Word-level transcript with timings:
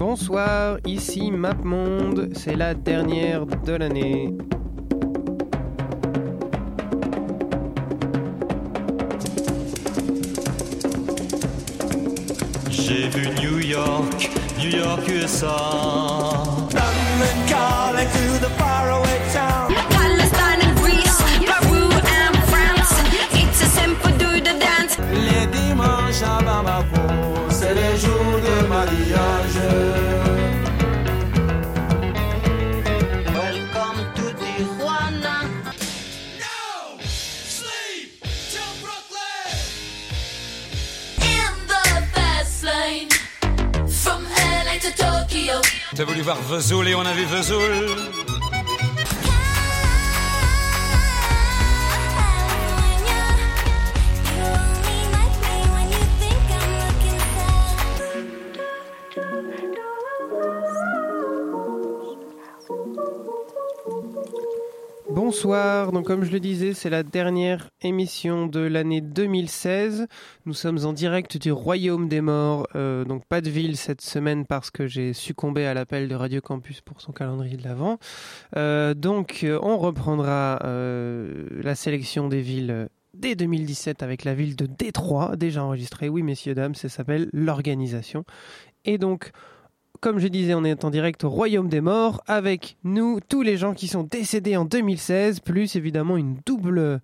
Bonsoir, 0.00 0.78
ici 0.86 1.30
MapMonde, 1.30 2.30
c'est 2.34 2.56
la 2.56 2.72
dernière 2.72 3.44
de 3.44 3.72
l'année. 3.74 4.32
J'ai 12.70 13.08
vu 13.10 13.28
New 13.42 13.58
York, 13.58 14.30
New 14.58 14.74
York 14.74 15.06
USA. 15.06 16.59
Voulu 46.10 46.22
voir 46.22 46.42
Vesoul 46.42 46.88
et 46.88 46.94
on 46.96 47.00
a 47.02 47.12
vu 47.12 47.24
Vesoul. 47.24 48.19
Comme 66.10 66.24
je 66.24 66.32
le 66.32 66.40
disais, 66.40 66.74
c'est 66.74 66.90
la 66.90 67.04
dernière 67.04 67.70
émission 67.82 68.48
de 68.48 68.58
l'année 68.58 69.00
2016. 69.00 70.08
Nous 70.44 70.54
sommes 70.54 70.84
en 70.84 70.92
direct 70.92 71.36
du 71.36 71.52
Royaume 71.52 72.08
des 72.08 72.20
Morts, 72.20 72.66
euh, 72.74 73.04
donc 73.04 73.24
pas 73.26 73.40
de 73.40 73.48
ville 73.48 73.76
cette 73.76 74.00
semaine 74.00 74.44
parce 74.44 74.72
que 74.72 74.88
j'ai 74.88 75.12
succombé 75.12 75.66
à 75.66 75.72
l'appel 75.72 76.08
de 76.08 76.16
Radio 76.16 76.40
Campus 76.40 76.80
pour 76.80 77.00
son 77.00 77.12
calendrier 77.12 77.56
de 77.56 77.62
l'Avent. 77.62 77.98
Euh, 78.56 78.92
donc 78.92 79.42
euh, 79.44 79.60
on 79.62 79.78
reprendra 79.78 80.58
la 80.64 81.74
sélection 81.76 82.26
des 82.26 82.40
villes 82.40 82.88
dès 83.14 83.36
2017 83.36 84.02
avec 84.02 84.24
la 84.24 84.34
ville 84.34 84.56
de 84.56 84.66
Détroit, 84.66 85.36
déjà 85.36 85.62
enregistrée, 85.62 86.08
oui 86.08 86.24
messieurs, 86.24 86.56
dames, 86.56 86.74
ça 86.74 86.88
s'appelle 86.88 87.30
l'organisation. 87.32 88.24
Et 88.84 88.98
donc 88.98 89.30
comme 90.00 90.18
je 90.18 90.28
disais, 90.28 90.54
on 90.54 90.64
est 90.64 90.84
en 90.84 90.90
direct 90.90 91.24
au 91.24 91.30
Royaume 91.30 91.68
des 91.68 91.82
Morts 91.82 92.22
avec 92.26 92.76
nous, 92.84 93.20
tous 93.20 93.42
les 93.42 93.58
gens 93.58 93.74
qui 93.74 93.86
sont 93.86 94.02
décédés 94.02 94.56
en 94.56 94.64
2016, 94.64 95.40
plus 95.40 95.76
évidemment 95.76 96.16
une 96.16 96.38
double, 96.46 97.00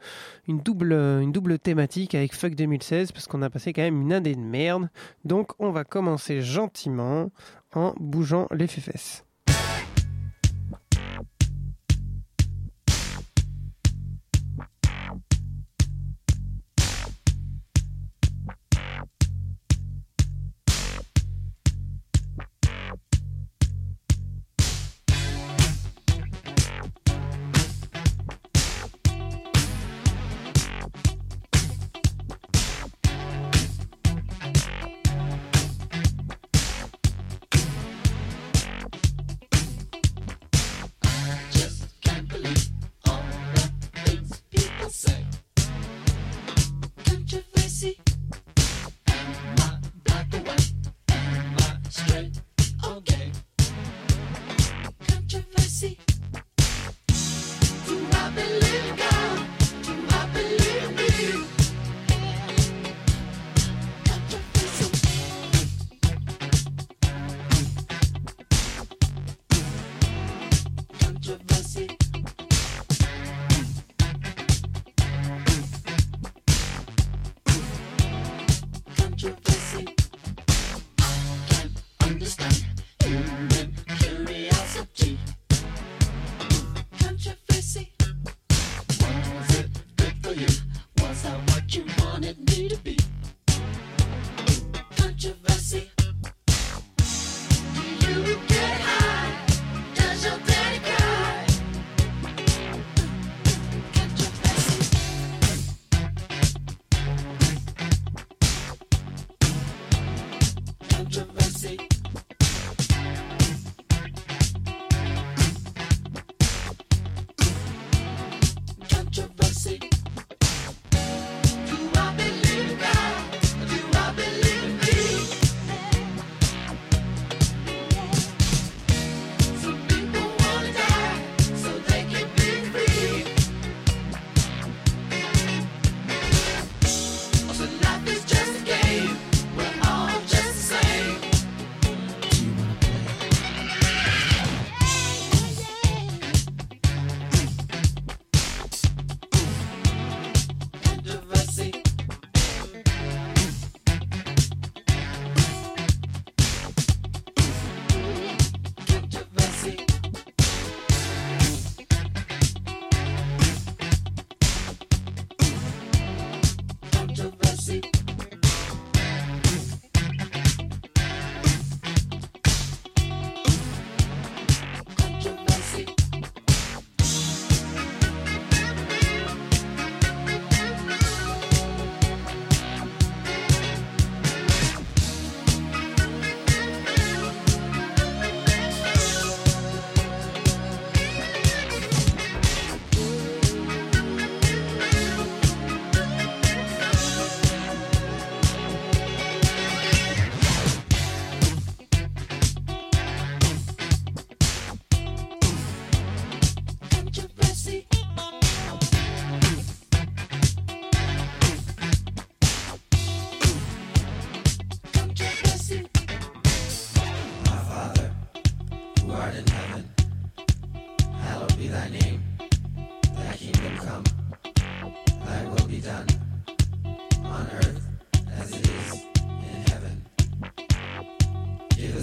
une 0.49 0.61
double, 0.61 0.93
une 0.93 1.33
double 1.33 1.59
thématique 1.59 2.15
avec 2.15 2.35
Fuck 2.35 2.55
2016 2.55 3.13
parce 3.13 3.27
qu'on 3.27 3.43
a 3.43 3.51
passé 3.51 3.75
quand 3.75 3.83
même 3.83 4.01
une 4.01 4.13
année 4.15 4.35
de 4.35 4.41
merde. 4.41 4.89
Donc 5.25 5.53
on 5.59 5.71
va 5.71 5.85
commencer 5.85 6.41
gentiment 6.41 7.31
en 7.75 7.95
bougeant 8.01 8.49
les 8.51 8.67
fesses. 8.67 9.26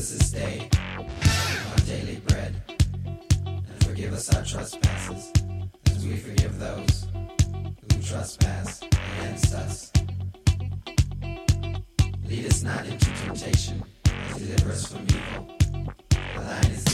us 0.03 0.11
this 0.11 0.31
day 0.31 0.69
our 1.71 1.77
daily 1.85 2.17
bread, 2.27 2.53
and 3.45 3.83
forgive 3.85 4.11
us 4.11 4.33
our 4.35 4.43
trespasses, 4.43 5.31
as 5.89 6.05
we 6.05 6.17
forgive 6.17 6.59
those 6.59 7.07
who 7.13 8.01
trespass 8.01 8.81
against 8.81 9.53
us. 9.53 9.93
Lead 12.27 12.45
us 12.45 12.63
not 12.63 12.85
into 12.85 13.05
temptation, 13.23 13.81
but 14.03 14.37
deliver 14.39 14.71
us 14.71 14.87
from 14.91 15.03
evil. 15.03 15.55
For 16.33 16.41
thine 16.41 16.71
is 16.71 16.92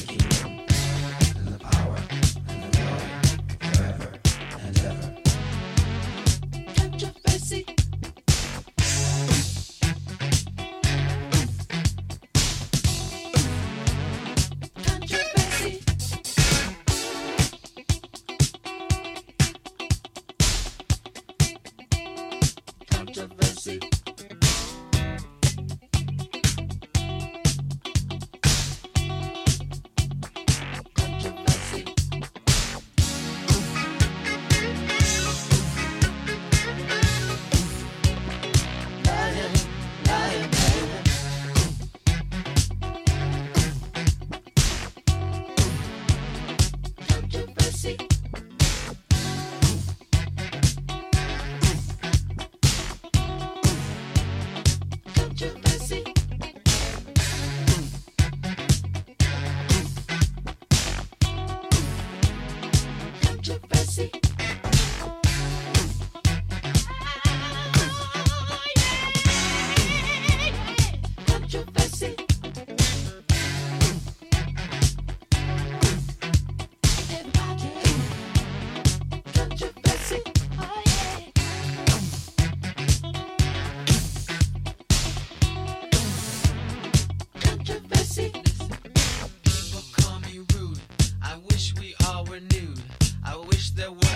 were 92.30 92.40
nude. 92.40 92.80
I 93.26 93.36
wish 93.36 93.72
there 93.72 93.92
were 93.92 94.09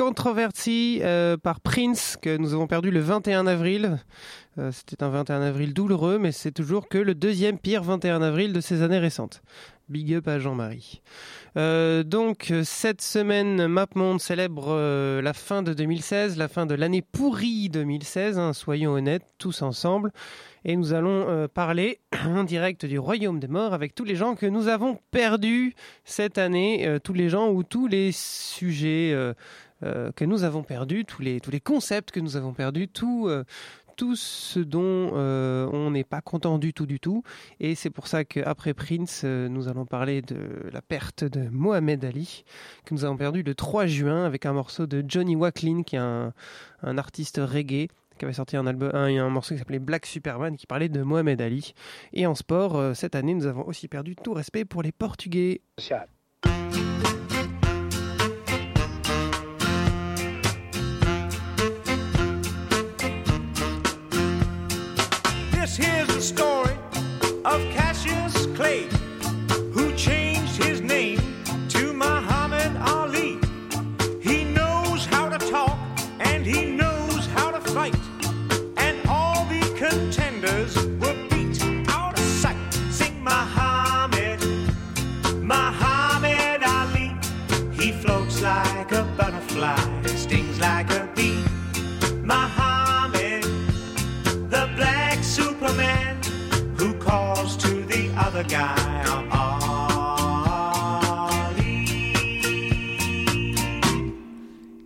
Ouh, 0.00 0.04
controversie 0.04 1.00
euh, 1.02 1.36
par 1.36 1.60
Prince 1.60 2.16
que 2.20 2.36
nous 2.36 2.54
avons 2.54 2.66
perdu 2.66 2.90
le 2.90 3.00
21 3.00 3.46
avril. 3.46 3.98
Euh, 4.58 4.72
C'était 4.72 5.02
un 5.02 5.10
21 5.10 5.42
avril 5.42 5.74
douloureux, 5.74 6.18
mais 6.18 6.32
c'est 6.32 6.52
toujours 6.52 6.88
que 6.88 6.98
le 6.98 7.14
deuxième 7.14 7.58
pire 7.58 7.82
21 7.82 8.22
avril 8.22 8.52
de 8.52 8.60
ces 8.60 8.82
années 8.82 8.98
récentes. 8.98 9.42
Big 9.90 10.14
up 10.14 10.28
à 10.28 10.38
Jean-Marie. 10.38 11.02
Euh, 11.56 12.02
donc 12.02 12.52
cette 12.62 13.02
semaine, 13.02 13.66
MapMonde 13.66 14.20
célèbre 14.20 15.20
la 15.20 15.32
fin 15.32 15.62
de 15.62 15.74
2016, 15.74 16.38
la 16.38 16.48
fin 16.48 16.64
de 16.64 16.74
l'année 16.74 17.02
pourrie 17.02 17.68
2016. 17.68 18.38
hein, 18.38 18.52
soyons 18.52 18.92
honnêtes, 18.92 19.26
tous 19.38 19.62
ensemble. 19.62 20.12
Et 20.64 20.76
nous 20.76 20.92
allons 20.92 21.48
parler 21.48 22.00
en 22.26 22.44
direct 22.44 22.86
du 22.86 22.98
royaume 22.98 23.40
des 23.40 23.48
morts 23.48 23.74
avec 23.74 23.94
tous 23.94 24.04
les 24.04 24.14
gens 24.14 24.34
que 24.34 24.46
nous 24.46 24.68
avons 24.68 24.98
perdus 25.10 25.74
cette 26.04 26.38
année, 26.38 26.98
tous 27.02 27.14
les 27.14 27.28
gens 27.28 27.48
ou 27.50 27.62
tous 27.64 27.88
les 27.88 28.12
sujets 28.12 29.34
euh, 29.82 30.12
que 30.12 30.24
nous 30.24 30.44
avons 30.44 30.62
perdus, 30.62 31.04
tous 31.04 31.22
les, 31.22 31.40
tous 31.40 31.50
les 31.50 31.60
concepts 31.60 32.10
que 32.10 32.20
nous 32.20 32.36
avons 32.36 32.52
perdus, 32.52 32.88
tout, 32.88 33.26
euh, 33.28 33.44
tout 33.96 34.14
ce 34.14 34.60
dont 34.60 35.12
euh, 35.14 35.68
on 35.72 35.90
n'est 35.90 36.04
pas 36.04 36.20
content 36.20 36.58
du 36.58 36.72
tout 36.72 36.86
du 36.86 37.00
tout. 37.00 37.22
Et 37.60 37.74
c'est 37.74 37.90
pour 37.90 38.06
ça 38.06 38.24
qu'après 38.24 38.74
Prince, 38.74 39.24
nous 39.24 39.68
allons 39.68 39.86
parler 39.86 40.22
de 40.22 40.68
la 40.72 40.82
perte 40.82 41.24
de 41.24 41.48
Mohamed 41.48 42.04
Ali, 42.04 42.44
que 42.84 42.94
nous 42.94 43.04
avons 43.04 43.16
perdu 43.16 43.42
le 43.42 43.54
3 43.54 43.86
juin 43.86 44.24
avec 44.24 44.46
un 44.46 44.52
morceau 44.52 44.86
de 44.86 45.04
Johnny 45.06 45.36
Wacklin, 45.36 45.82
qui 45.82 45.96
est 45.96 46.00
un, 46.00 46.32
un 46.82 46.98
artiste 46.98 47.40
reggae 47.42 47.88
qui 48.18 48.26
avait 48.26 48.34
sorti 48.34 48.58
un, 48.58 48.66
album, 48.66 48.90
un, 48.92 49.06
un 49.16 49.30
morceau 49.30 49.54
qui 49.54 49.58
s'appelait 49.58 49.78
Black 49.78 50.04
Superman 50.04 50.54
qui 50.58 50.66
parlait 50.66 50.90
de 50.90 51.02
Mohamed 51.02 51.40
Ali. 51.40 51.72
Et 52.12 52.26
en 52.26 52.34
sport, 52.34 52.94
cette 52.94 53.14
année, 53.14 53.32
nous 53.32 53.46
avons 53.46 53.66
aussi 53.66 53.88
perdu 53.88 54.14
tout 54.14 54.34
respect 54.34 54.66
pour 54.66 54.82
les 54.82 54.92
Portugais. 54.92 55.62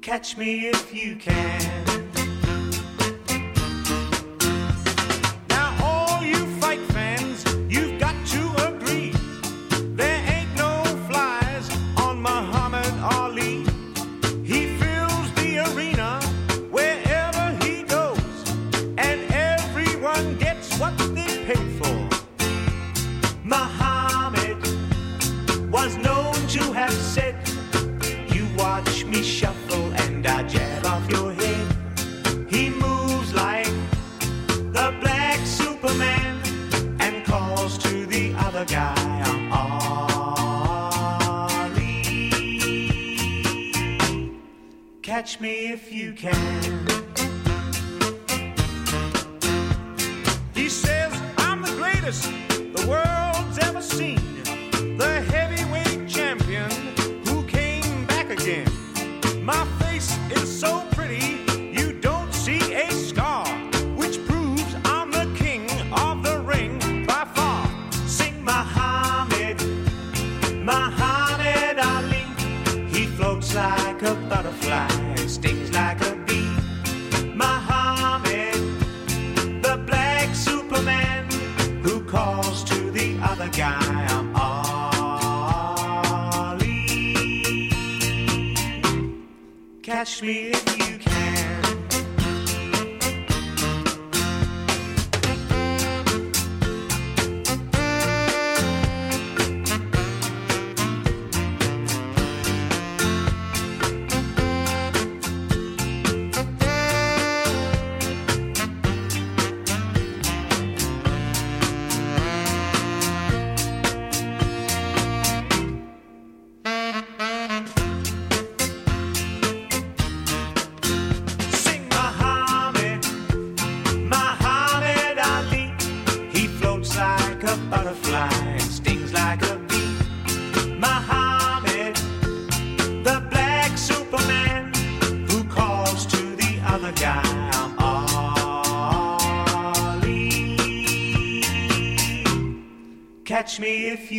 Catch 0.02 0.36
me 0.36 0.68
if 0.68 0.94
you 0.94 1.16
can. 1.16 1.93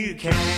You 0.06 0.14
can. 0.14 0.55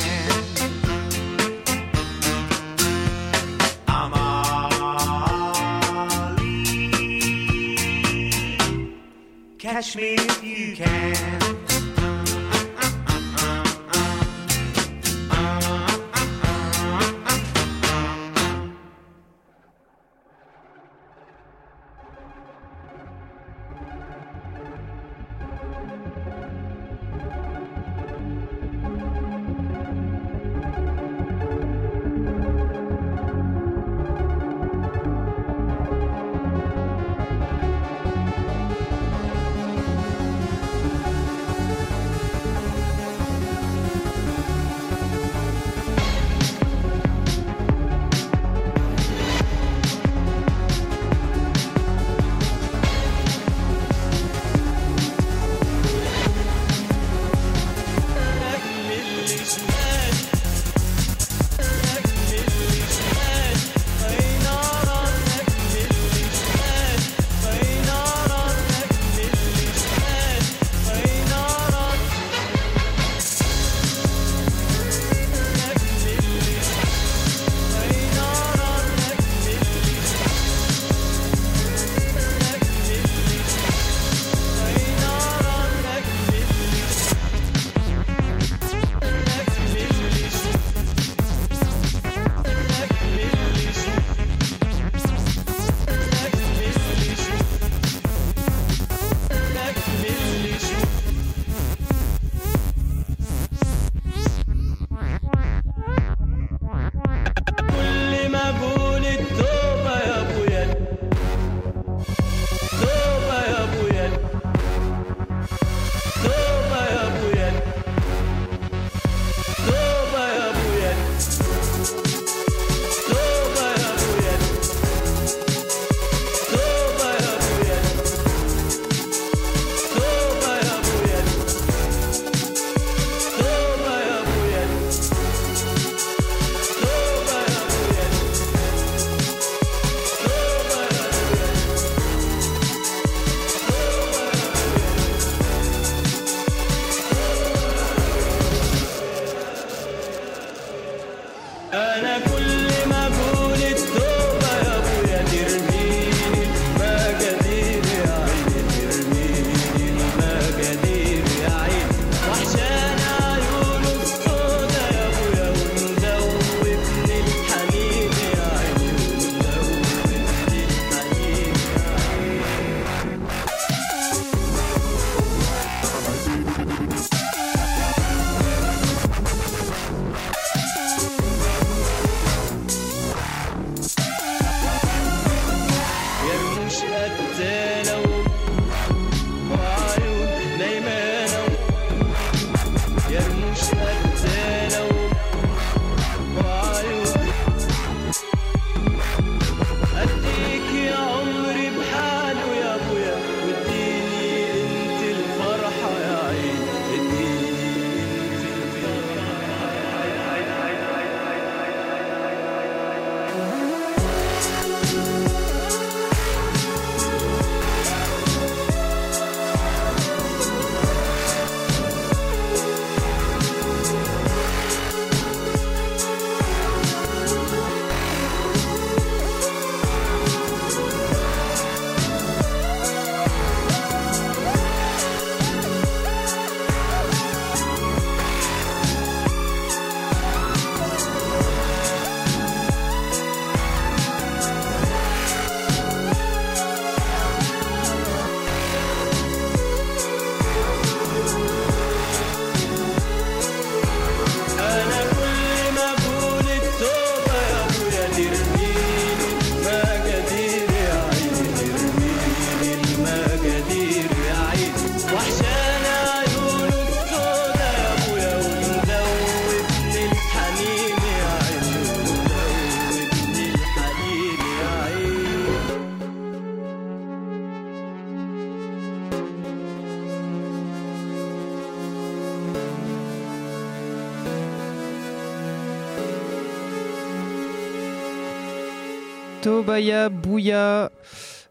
Tobaya 289.67 290.08
Bouya. 290.08 290.88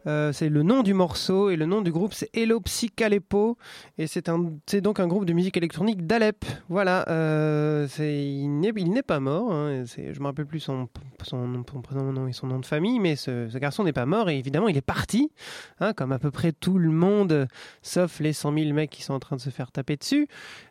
Euh, 0.06 0.32
c'est 0.32 0.48
le 0.48 0.62
nom 0.62 0.82
du 0.82 0.94
morceau 0.94 1.50
et 1.50 1.56
le 1.56 1.66
nom 1.66 1.82
du 1.82 1.90
groupe 1.90 2.14
c'est 2.14 2.30
Hello 2.32 2.60
Psychalepo 2.60 3.58
et 3.98 4.06
c'est 4.06 4.28
donc 4.28 5.00
un 5.00 5.06
groupe 5.08 5.24
de 5.24 5.32
musique 5.32 5.56
électronique 5.56 6.06
d'Alep. 6.06 6.44
Voilà, 6.68 7.04
euh, 7.08 7.88
il 7.98 8.60
n'est 8.60 9.02
pas 9.02 9.18
mort. 9.18 9.52
Hein, 9.52 9.84
je 9.96 10.20
me 10.20 10.26
rappelle 10.26 10.46
plus 10.46 10.60
son 10.60 10.88
son, 11.22 11.48
nom- 11.48 11.64
son 11.70 11.80
prénom 11.80 12.12
nom 12.12 12.28
et 12.28 12.32
son 12.32 12.46
nom 12.46 12.60
de 12.60 12.66
famille, 12.66 13.00
mais 13.00 13.16
ce, 13.16 13.56
garçon 13.58 13.82
n'est 13.82 13.92
pas 13.92 14.06
mort 14.06 14.28
et 14.30 14.38
évidemment 14.38 14.68
il 14.68 14.76
est 14.76 14.80
parti, 14.80 15.32
hein, 15.80 15.92
comme 15.92 16.12
à 16.12 16.18
peu 16.18 16.30
près 16.30 16.52
tout 16.52 16.78
le 16.78 16.90
monde, 16.90 17.48
sauf 17.82 18.20
les 18.20 18.32
100 18.32 18.54
000 18.56 18.72
mecs 18.72 18.90
qui 18.90 19.02
sont 19.02 19.14
en 19.14 19.18
train 19.18 19.36
de 19.36 19.40
se 19.40 19.50
faire 19.50 19.72
taper 19.72 19.96
dessus. 19.96 20.28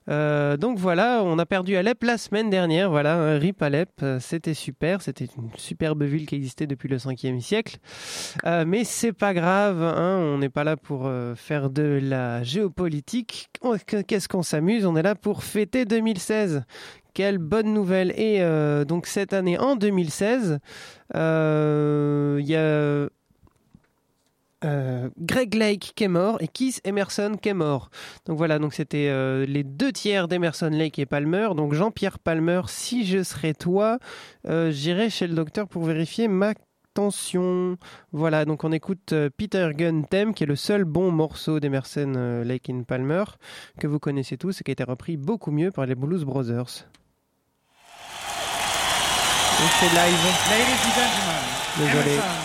Euh, 0.08 0.56
donc 0.56 0.78
voilà, 0.78 1.21
on 1.24 1.39
a 1.39 1.45
perdu 1.45 1.76
Alep 1.76 2.04
la 2.04 2.17
semaine 2.17 2.50
dernière. 2.50 2.89
Voilà, 2.89 3.38
rip 3.38 3.62
Alep, 3.62 4.06
c'était 4.19 4.54
super, 4.54 5.02
c'était 5.02 5.26
une 5.26 5.50
superbe 5.58 6.04
ville 6.04 6.26
qui 6.26 6.36
existait 6.36 6.67
depuis 6.67 6.88
le 6.88 6.98
5e 6.98 7.41
siècle. 7.41 7.78
Mais 8.45 8.84
c'est 8.84 9.12
pas 9.13 9.24
grave, 9.33 9.81
hein, 9.81 10.17
on 10.19 10.38
n'est 10.38 10.49
pas 10.49 10.63
là 10.63 10.77
pour 10.77 11.07
euh, 11.07 11.35
faire 11.35 11.69
de 11.69 11.99
la 12.01 12.43
géopolitique. 12.43 13.47
On- 13.61 13.77
Qu'est-ce 13.77 14.27
qu'on 14.27 14.43
s'amuse 14.43 14.85
On 14.85 14.95
est 14.95 15.01
là 15.03 15.15
pour 15.15 15.43
fêter 15.43 15.85
2016. 15.85 16.63
Quelle 17.13 17.38
bonne 17.38 17.73
nouvelle 17.73 18.11
Et 18.17 18.41
euh, 18.41 18.83
donc 18.85 19.07
cette 19.07 19.33
année, 19.33 19.57
en 19.57 19.75
2016, 19.75 20.59
euh, 21.15 22.38
il 22.41 22.45
y 22.47 22.55
a 22.55 23.07
Greg 25.19 25.53
Lake 25.53 25.91
qui 25.95 26.05
est 26.05 26.07
mort 26.07 26.38
et 26.41 26.47
Keith 26.47 26.81
Emerson 26.85 27.33
qui 27.39 27.49
est 27.49 27.53
mort. 27.53 27.91
Donc 28.25 28.38
voilà, 28.39 28.57
donc 28.57 28.73
c'était 28.73 29.45
les 29.45 29.63
deux 29.63 29.91
tiers 29.91 30.27
d'Emerson 30.27 30.69
Lake 30.71 30.97
et 30.97 31.05
Palmer. 31.05 31.49
Donc 31.55 31.73
Jean-Pierre 31.73 32.17
Palmer, 32.17 32.61
si 32.67 33.05
je 33.05 33.21
serais 33.21 33.53
toi, 33.53 33.99
j'irais 34.69 35.11
chez 35.11 35.27
le 35.27 35.35
docteur 35.35 35.67
pour 35.67 35.83
vérifier 35.83 36.27
ma 36.27 36.53
tension. 36.95 37.77
Voilà, 38.12 38.45
donc 38.45 38.63
on 38.63 38.71
écoute 38.71 39.13
euh, 39.13 39.29
Peter 39.36 39.69
Gunn 39.75 40.05
Theme, 40.08 40.34
qui 40.34 40.43
est 40.43 40.47
le 40.47 40.55
seul 40.55 40.86
bon 40.86 41.12
morceau 41.12 41.60
d'Emerson 41.60 42.13
euh, 42.15 42.43
Lake 42.43 42.71
and 42.71 42.84
Palmer 42.84 43.23
que 43.79 43.86
vous 43.86 43.99
connaissez 43.99 44.38
tous 44.38 44.62
et 44.62 44.63
qui 44.63 44.71
a 44.71 44.73
été 44.73 44.84
repris 44.84 45.17
beaucoup 45.17 45.51
mieux 45.51 45.69
par 45.69 45.86
les 45.86 45.93
Blues 45.93 46.23
Brothers. 46.23 46.88
Et 49.58 49.69
c'est 49.79 49.93
live. 49.93 50.25
Ladies 50.49 50.81
and 50.81 50.95
gentlemen, 50.95 51.43
Désolé. 51.77 52.15
Emerson, 52.15 52.44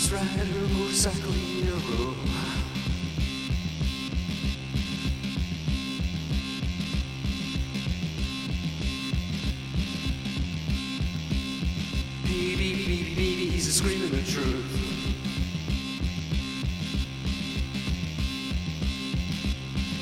Cruise 0.00 0.12
rider, 0.12 0.74
motorcycle 0.74 1.30
hero. 1.30 2.14
Baby, 12.24 12.56
baby, 12.56 12.84
baby, 12.86 13.14
baby, 13.14 13.50
he's 13.50 13.68
a 13.68 13.72
screaming 13.72 14.10
the 14.10 14.22
truth. 14.22 14.76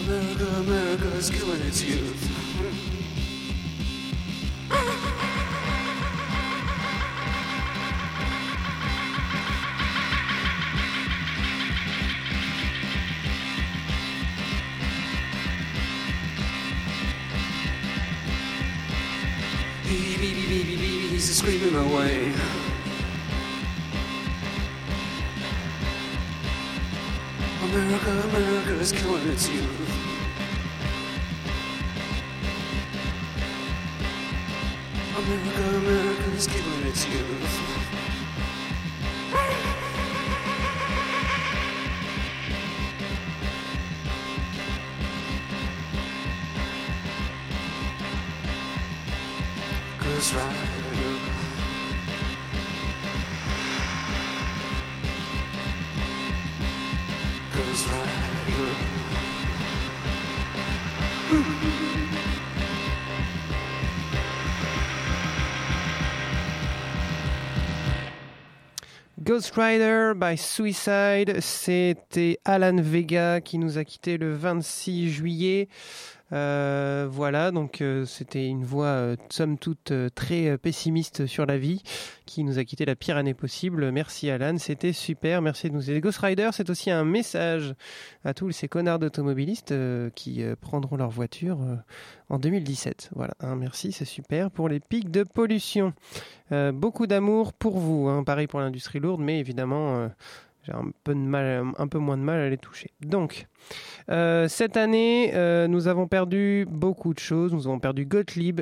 America, 0.07 0.47
America 0.61 1.17
is 1.17 1.31
killing 1.31 1.61
its 1.63 1.83
youth. 1.83 2.28
Ghost 69.39 69.55
Rider 69.55 70.15
by 70.17 70.37
Suicide, 70.37 71.41
c'était 71.41 72.41
Alan 72.45 72.83
Vega 72.83 73.41
qui 73.41 73.59
nous 73.59 73.79
a 73.79 73.85
quitté 73.85 74.19
le 74.19 74.35
26 74.35 75.13
juillet. 75.13 75.69
Euh, 76.33 77.09
voilà, 77.11 77.51
donc 77.51 77.81
euh, 77.81 78.05
c'était 78.05 78.47
une 78.47 78.65
voix 78.65 78.87
euh, 78.87 79.17
somme 79.31 79.57
toute 79.57 79.93
très 80.15 80.59
pessimiste 80.59 81.27
sur 81.27 81.47
la 81.47 81.57
vie 81.57 81.83
qui 82.27 82.45
nous 82.45 82.59
a 82.59 82.65
quitté 82.65 82.85
la 82.85 82.97
pire 82.97 83.17
année 83.17 83.35
possible. 83.35 83.91
Merci 83.91 84.31
Alan, 84.31 84.59
c'était 84.59 84.93
super, 84.93 85.41
merci 85.41 85.71
de 85.71 85.75
nous 85.75 85.91
aider. 85.91 86.01
Ghost 86.01 86.19
Rider, 86.19 86.51
c'est 86.53 86.69
aussi 86.69 86.91
un 86.91 87.05
message 87.05 87.75
à 88.25 88.35
tous 88.35 88.51
ces 88.51 88.69
connards 88.69 88.99
d'automobilistes 88.99 89.75
qui 90.15 90.45
prendront 90.61 90.97
leur 90.97 91.11
voiture 91.11 91.59
en 92.29 92.39
2017. 92.39 93.11
Voilà, 93.15 93.35
hein, 93.41 93.57
merci, 93.57 93.93
c'est 93.93 94.05
super 94.05 94.51
pour 94.51 94.69
les 94.69 94.81
pics 94.81 95.11
de 95.11 95.23
pollution. 95.23 95.95
Beaucoup 96.51 97.07
d'amour 97.07 97.55
pour 97.55 97.79
vous, 97.79 98.09
hein, 98.09 98.25
pareil 98.25 98.47
pour 98.47 98.61
l'industrie 98.61 99.01
lourde, 99.01 99.21
mais 99.23 99.41
évidemment, 99.41 100.11
j'ai 100.69 100.75
un 100.75 101.89
peu 101.89 101.99
moins 101.99 102.17
de 102.17 102.23
mal 102.23 102.41
à 102.41 102.49
les 102.49 102.59
toucher. 102.59 102.91
Donc, 103.01 103.47
euh, 104.11 104.49
cette 104.49 104.77
année, 104.77 105.33
euh, 105.35 105.67
nous 105.67 105.89
avons 105.89 106.07
perdu 106.07 106.67
beaucoup 106.71 107.15
de 107.15 107.19
choses. 107.19 107.53
Nous 107.53 107.67
avons 107.67 107.79
perdu 107.79 108.05
Gottlieb. 108.05 108.61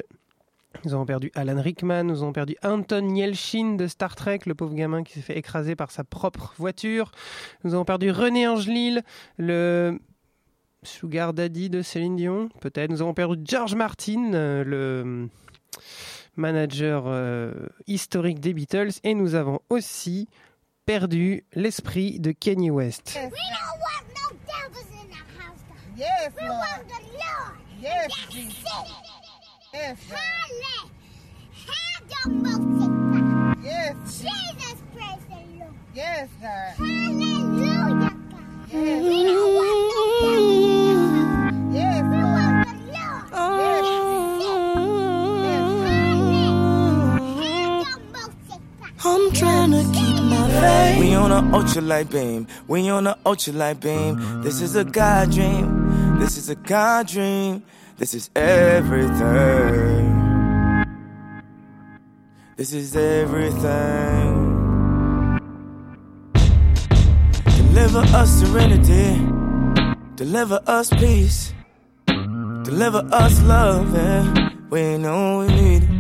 Nous 0.85 0.93
avons 0.93 1.07
perdu 1.07 1.33
Alan 1.35 1.61
Rickman, 1.61 2.05
nous 2.05 2.23
avons 2.23 2.35
perdu 2.35 2.55
Anton 2.63 3.15
Yelchin 3.15 3.77
de 3.77 3.87
Star 3.87 4.15
Trek, 4.15 4.41
le 4.45 4.55
pauvre 4.55 4.75
gamin 4.75 5.05
qui 5.05 5.15
s'est 5.15 5.23
fait 5.23 5.39
écraser 5.39 5.75
par 5.75 5.91
sa 5.91 6.05
propre 6.05 6.53
voiture. 6.59 7.13
Nous 7.65 7.73
avons 7.73 7.87
perdu 7.87 8.11
René 8.11 8.47
Angelil, 8.47 9.03
le 9.39 9.99
Sugar 10.83 11.33
Daddy 11.33 11.71
de 11.71 11.81
Céline 11.81 12.17
Dion, 12.17 12.51
peut-être. 12.61 12.91
Nous 12.91 13.01
avons 13.01 13.15
perdu 13.15 13.43
George 13.43 13.75
Martin, 13.75 14.35
euh, 14.35 14.65
le 14.65 15.29
manager 16.37 17.11
historique 17.87 18.41
des 18.41 18.53
Beatles. 18.53 18.91
Et 19.03 19.15
nous 19.15 19.35
avons 19.35 19.61
aussi 19.71 20.29
perdu 20.87 21.43
l'esprit 21.55 22.19
de 22.21 22.33
Kanye 22.33 22.71
West. 22.71 23.15
We 23.17 23.21
don't 23.21 23.31
want 23.31 24.07
no 24.15 24.31
devils 24.47 24.87
in 25.03 25.09
the 25.11 25.17
house. 25.39 25.61
God. 25.69 25.79
Yes, 25.97 26.33
We 26.41 26.47
Lord. 26.47 26.59
want 26.59 26.89
the 26.89 27.01
Lord. 27.13 27.57
Yes, 27.81 28.11
That's 28.17 28.33
Jesus. 28.33 28.63
it. 28.63 28.67
Yes, 29.75 29.99
God. 30.09 30.17
Halle. 30.17 30.91
Have 31.67 32.05
your 32.11 32.29
music. 32.35 32.91
Yes, 33.65 33.95
Jesus, 34.21 34.79
praise 34.95 35.25
the 35.29 35.35
Lord. 35.59 35.75
yes, 35.95 36.29
God. 36.41 36.73
Hallelujah, 36.79 37.91
God. 38.01 38.17
Yes. 38.73 39.03
We 39.03 39.09
don't 39.25 39.55
want 39.57 39.79
no 39.91 40.01
devils 40.23 40.63
in 40.63 40.87
the 40.87 40.93
house. 41.37 41.75
Yes, 41.75 42.03
We 42.03 42.17
Lord. 42.17 42.37
want 42.37 42.57
the 42.67 42.75
Lord. 42.95 43.25
Yes. 43.43 43.67
Have 47.43 47.75
your 47.83 47.99
music. 48.07 48.63
God. 48.81 48.93
I'm 49.05 49.25
trying 49.33 49.71
faith. 50.61 50.99
We 51.01 51.15
on 51.15 51.33
a 51.33 51.57
ultra 51.57 51.83
light 51.83 52.11
beam. 52.11 52.47
We 52.69 52.89
on 52.89 53.07
a 53.07 53.17
ultra 53.25 53.53
light 53.53 53.81
beam. 53.81 54.43
This 54.43 54.61
is 54.61 54.77
a 54.77 54.85
God 54.85 55.31
dream. 55.31 56.19
This 56.19 56.37
is 56.37 56.49
a 56.49 56.55
God 56.55 57.07
dream. 57.07 57.63
This 57.99 58.15
is 58.15 58.31
everything. 58.37 60.07
This 62.57 62.73
is 62.73 62.97
everything. 62.97 64.55
Deliver 67.45 68.01
us 68.17 68.31
serenity. 68.41 69.21
Deliver 70.17 70.61
us 70.67 70.89
peace. 70.91 71.53
Deliver 72.07 73.07
us 73.13 73.43
love. 73.43 73.95
And 73.95 74.71
we 74.71 74.97
know 74.97 75.41
we 75.41 75.47
need 75.49 75.83
it. 75.83 75.96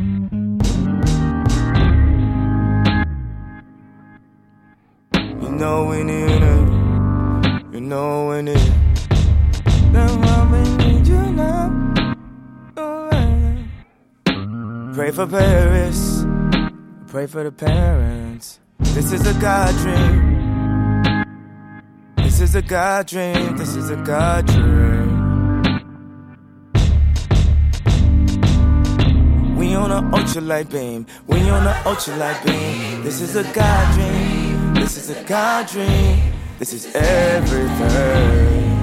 Know 5.56 5.90
eh? 5.90 5.96
we 5.96 6.04
need 6.04 6.42
it. 6.42 6.68
You 7.72 7.80
know 7.80 8.28
we 8.28 8.42
need 8.42 8.56
it. 8.56 8.72
Why 9.92 10.48
we 10.52 10.60
need 10.76 11.06
you 11.06 11.22
now. 11.32 11.94
Alright. 12.76 13.64
Pray 14.94 15.10
for 15.10 15.26
Paris. 15.26 16.26
Pray 17.06 17.26
for 17.26 17.42
the 17.44 17.52
parents. 17.52 18.60
This 18.78 19.12
is 19.12 19.26
a 19.26 19.32
God 19.40 19.74
dream. 19.76 21.24
This 22.16 22.40
is 22.40 22.54
a 22.54 22.62
God 22.62 23.06
dream. 23.06 23.56
This 23.56 23.76
is 23.76 23.90
a 23.90 23.96
God 23.96 24.46
dream. 24.46 25.16
We 29.56 29.74
on 29.74 29.90
a 29.90 30.02
ultralight 30.16 30.70
beam. 30.70 31.06
We 31.26 31.48
on 31.48 31.66
a 31.66 31.72
ultralight 31.84 32.44
beam. 32.44 33.02
This 33.02 33.22
is 33.22 33.36
a 33.36 33.44
God 33.54 33.94
dream. 33.94 34.45
This 34.86 34.98
is 34.98 35.10
a 35.10 35.24
God 35.24 35.66
dream. 35.66 36.32
This 36.60 36.72
is 36.72 36.94
everything. 36.94 38.75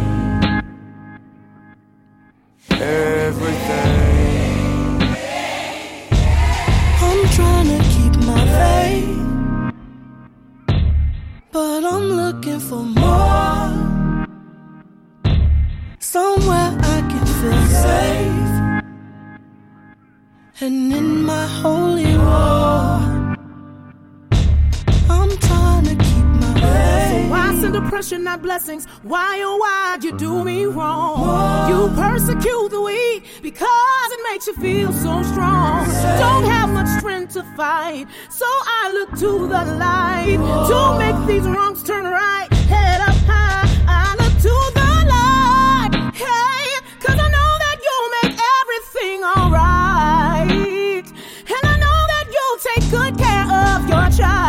Oppression, 28.04 28.24
not 28.24 28.42
blessings? 28.42 28.86
Why, 29.04 29.42
oh, 29.46 29.58
why 29.58 29.98
you 30.02 30.18
do 30.18 30.44
me 30.44 30.66
wrong? 30.66 31.70
You 31.70 31.88
persecute 31.96 32.70
the 32.70 32.82
weak 32.82 33.24
because 33.42 34.08
it 34.12 34.20
makes 34.30 34.46
you 34.48 34.56
feel 34.56 34.92
so 34.92 35.24
strong. 35.24 35.86
Don't 36.20 36.44
have 36.44 36.70
much 36.70 36.90
strength 37.00 37.34
to 37.34 37.44
fight, 37.56 38.08
so 38.30 38.46
I 38.46 38.92
look 38.94 39.12
to 39.20 39.48
the 39.48 39.64
light 39.80 40.38
to 40.70 40.98
make 41.00 41.28
these 41.28 41.48
wrongs 41.48 41.82
turn 41.84 42.04
right. 42.04 42.48
Head 42.68 43.00
up 43.00 43.16
high, 43.26 43.70
I 43.88 44.16
look 44.20 44.36
to 44.48 44.56
the 44.80 44.92
light. 45.16 45.94
Hey, 46.14 46.66
cause 47.00 47.20
I 47.26 47.30
know 47.36 47.52
that 47.64 47.78
you'll 47.86 48.12
make 48.20 48.36
everything 48.60 49.24
alright. 49.24 51.08
And 51.56 51.64
I 51.74 51.76
know 51.84 52.00
that 52.14 52.26
you'll 52.36 52.60
take 52.70 52.84
good 52.92 53.18
care 53.18 53.48
of 53.48 53.88
your 53.88 54.10
child. 54.18 54.43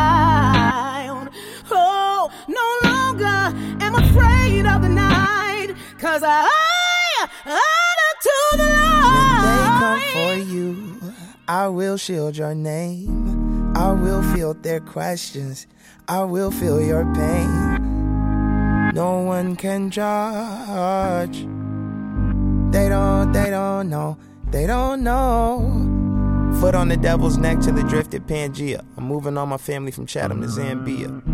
Cause 6.14 6.22
I, 6.24 7.28
look 7.44 8.16
to 8.22 8.56
the 8.56 8.68
Lord. 8.70 9.14
When 9.18 9.42
They 9.42 9.66
come 9.82 10.00
for 10.12 10.34
you. 10.54 11.12
I 11.48 11.66
will 11.66 11.96
shield 11.96 12.36
your 12.36 12.54
name. 12.54 13.74
I 13.76 13.90
will 13.90 14.22
field 14.22 14.62
their 14.62 14.78
questions. 14.78 15.66
I 16.06 16.22
will 16.22 16.52
feel 16.52 16.80
your 16.80 17.02
pain. 17.14 18.92
No 18.94 19.22
one 19.22 19.56
can 19.56 19.90
judge. 19.90 21.38
They 22.72 22.88
don't, 22.88 23.32
they 23.32 23.50
don't 23.50 23.90
know. 23.90 24.16
They 24.52 24.68
don't 24.68 25.02
know. 25.02 26.60
Foot 26.60 26.76
on 26.76 26.90
the 26.90 26.96
devil's 26.96 27.38
neck 27.38 27.58
till 27.58 27.76
it 27.76 27.88
drifted 27.88 28.28
Pangea. 28.28 28.84
I'm 28.96 29.02
moving 29.02 29.36
all 29.36 29.46
my 29.46 29.56
family 29.56 29.90
from 29.90 30.06
Chatham 30.06 30.42
to 30.42 30.46
Zambia. 30.46 31.33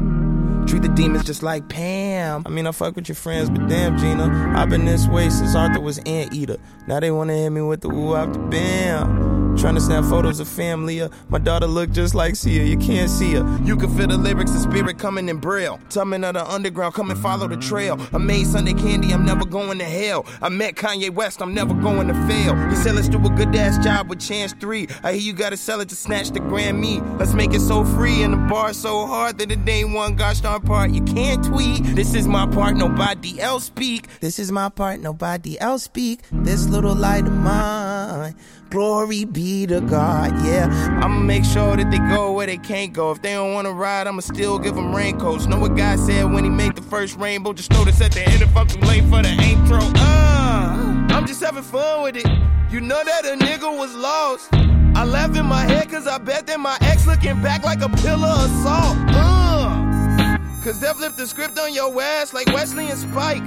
Treat 0.71 0.83
the 0.83 0.89
demons 0.89 1.25
just 1.25 1.43
like 1.43 1.69
Pam. 1.69 2.45
I 2.47 2.49
mean, 2.49 2.65
I 2.65 2.71
fuck 2.71 2.95
with 2.95 3.09
your 3.09 3.17
friends, 3.17 3.51
but 3.51 3.69
damn, 3.69 3.99
Gina. 3.99 4.55
I've 4.57 4.71
been 4.71 4.85
this 4.85 5.05
way 5.09 5.29
since 5.29 5.57
Arthur 5.57 5.81
was 5.81 5.99
Anteater. 6.07 6.59
Now 6.87 7.01
they 7.01 7.11
wanna 7.11 7.33
hit 7.33 7.51
me 7.51 7.61
with 7.61 7.81
the 7.81 7.89
woo 7.89 8.15
the 8.15 8.39
bam. 8.39 9.30
Trying 9.57 9.75
to 9.75 9.81
snap 9.81 10.05
photos 10.05 10.41
of 10.41 10.49
family. 10.49 11.03
My 11.29 11.39
daughter 11.39 11.67
look 11.67 11.91
just 11.91 12.15
like 12.15 12.37
Sia. 12.37 12.65
You 12.65 12.77
can't 12.79 13.11
see 13.11 13.35
her. 13.35 13.59
You 13.65 13.77
can 13.77 13.95
feel 13.97 14.09
the 14.09 14.17
lyrics, 14.17 14.53
the 14.53 14.61
spirit 14.61 14.99
coming 14.99 15.29
in 15.29 15.37
braille. 15.39 15.79
Tumbling 15.91 16.25
of 16.25 16.35
the 16.35 16.51
underground, 16.51 16.95
come 16.95 17.11
and 17.11 17.21
follow 17.21 17.47
the 17.47 17.57
trail. 17.57 17.99
I 18.13 18.19
made 18.19 18.47
Sunday 18.47 18.75
candy, 18.75 19.13
I'm 19.13 19.25
never 19.25 19.45
going 19.45 19.79
to 19.79 19.85
hell. 19.85 20.27
I 20.41 20.49
met 20.49 20.77
Kanye 20.77 21.11
West, 21.11 21.43
I'm 21.43 21.55
never 21.55 21.75
going 21.75 22.09
to 22.09 22.15
fail. 22.27 22.55
He 22.69 22.77
said 22.77 22.95
let's 22.95 23.09
do 23.09 23.19
a 23.19 23.31
good 23.31 23.55
ass 23.55 23.83
job 23.85 24.09
with 24.09 24.21
Chance 24.21 24.55
3. 24.55 24.89
I 25.03 25.13
hear 25.13 25.21
you 25.21 25.33
gotta 25.33 25.57
sell 25.57 25.81
it 25.81 25.89
to 25.91 25.95
snatch 25.95 26.31
the 26.31 26.41
Grammy. 26.41 27.01
Let's 27.19 27.35
make 27.35 27.53
it 27.53 27.61
so 27.61 27.85
free 27.85 28.23
and 28.23 28.33
the 28.33 28.39
bar 28.39 28.73
so 28.73 29.07
hard 29.07 29.39
that 29.39 29.51
it 29.51 29.69
ain't 29.69 29.93
one 29.93 30.17
gosh 30.17 30.41
darn 30.41 30.63
part. 30.63 30.91
You 30.91 31.03
can't 31.03 31.45
tweet. 31.45 31.83
This 31.97 32.15
is 32.15 32.27
my 32.27 32.47
part, 32.47 32.77
nobody 32.77 33.41
else 33.41 33.65
speak. 33.65 34.07
This 34.21 34.39
is 34.39 34.51
my 34.51 34.69
part, 34.69 35.01
nobody 35.01 35.59
else 35.61 35.85
speak. 35.85 36.21
This 36.33 36.67
little 36.67 36.95
light 36.95 37.27
of 37.27 37.33
mine. 37.33 38.37
Glory 38.71 39.25
be 39.25 39.40
to 39.41 39.81
God, 39.81 40.33
yeah. 40.45 40.69
I'ma 41.03 41.19
make 41.19 41.45
sure 41.45 41.75
that 41.77 41.91
they 41.91 41.99
go 42.15 42.33
where 42.33 42.47
they 42.47 42.59
can't 42.59 42.93
go. 42.93 43.11
If 43.11 43.23
they 43.23 43.33
don't 43.33 43.55
wanna 43.55 43.73
ride, 43.73 44.07
I'ma 44.07 44.21
still 44.21 44.59
give 44.59 44.75
them 44.75 44.95
raincoats. 44.95 45.47
Know 45.47 45.59
what 45.59 45.77
God 45.77 45.99
said 45.99 46.31
when 46.31 46.45
he 46.45 46.51
made 46.51 46.77
the 46.77 46.83
first 46.83 47.17
rainbow? 47.17 47.55
Just 47.55 47.71
notice 47.71 48.01
at 48.03 48.13
the 48.13 48.23
end 48.29 48.43
I'm 48.55 48.67
too 48.67 48.81
late 48.81 49.05
for 49.05 49.23
the 49.23 49.31
intro. 49.31 49.79
Uh, 49.97 51.07
I'm 51.11 51.27
just 51.27 51.43
having 51.43 51.63
fun 51.63 52.03
with 52.03 52.17
it. 52.17 52.27
You 52.71 52.81
know 52.81 53.03
that 53.03 53.25
a 53.25 53.35
nigga 53.37 53.75
was 53.77 53.95
lost. 53.95 54.49
I 54.95 55.05
laugh 55.05 55.35
in 55.35 55.47
my 55.47 55.63
head 55.63 55.91
cause 55.91 56.07
I 56.07 56.19
bet 56.19 56.47
that 56.49 56.61
my 56.61 56.77
ex 56.83 57.07
looking 57.07 57.41
back 57.41 57.65
like 57.65 57.81
a 57.81 57.89
pillar 57.89 58.29
of 58.29 58.51
salt. 58.63 58.97
Uh, 59.09 60.37
cause 60.63 60.81
they 60.81 60.93
flipped 60.93 61.17
the 61.17 61.27
script 61.27 61.59
on 61.59 61.73
your 61.73 61.91
ass 62.03 62.35
like 62.35 62.47
Wesley 62.49 62.91
and 62.91 62.99
Spike. 62.99 63.43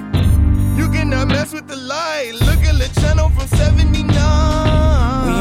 You 0.75 0.89
cannot 0.89 1.27
mess 1.27 1.53
with 1.53 1.67
the 1.67 1.75
light. 1.75 2.31
Look 2.33 2.61
at 2.63 2.79
the 2.79 2.99
channel 2.99 3.29
from 3.29 3.47
79. 3.47 4.52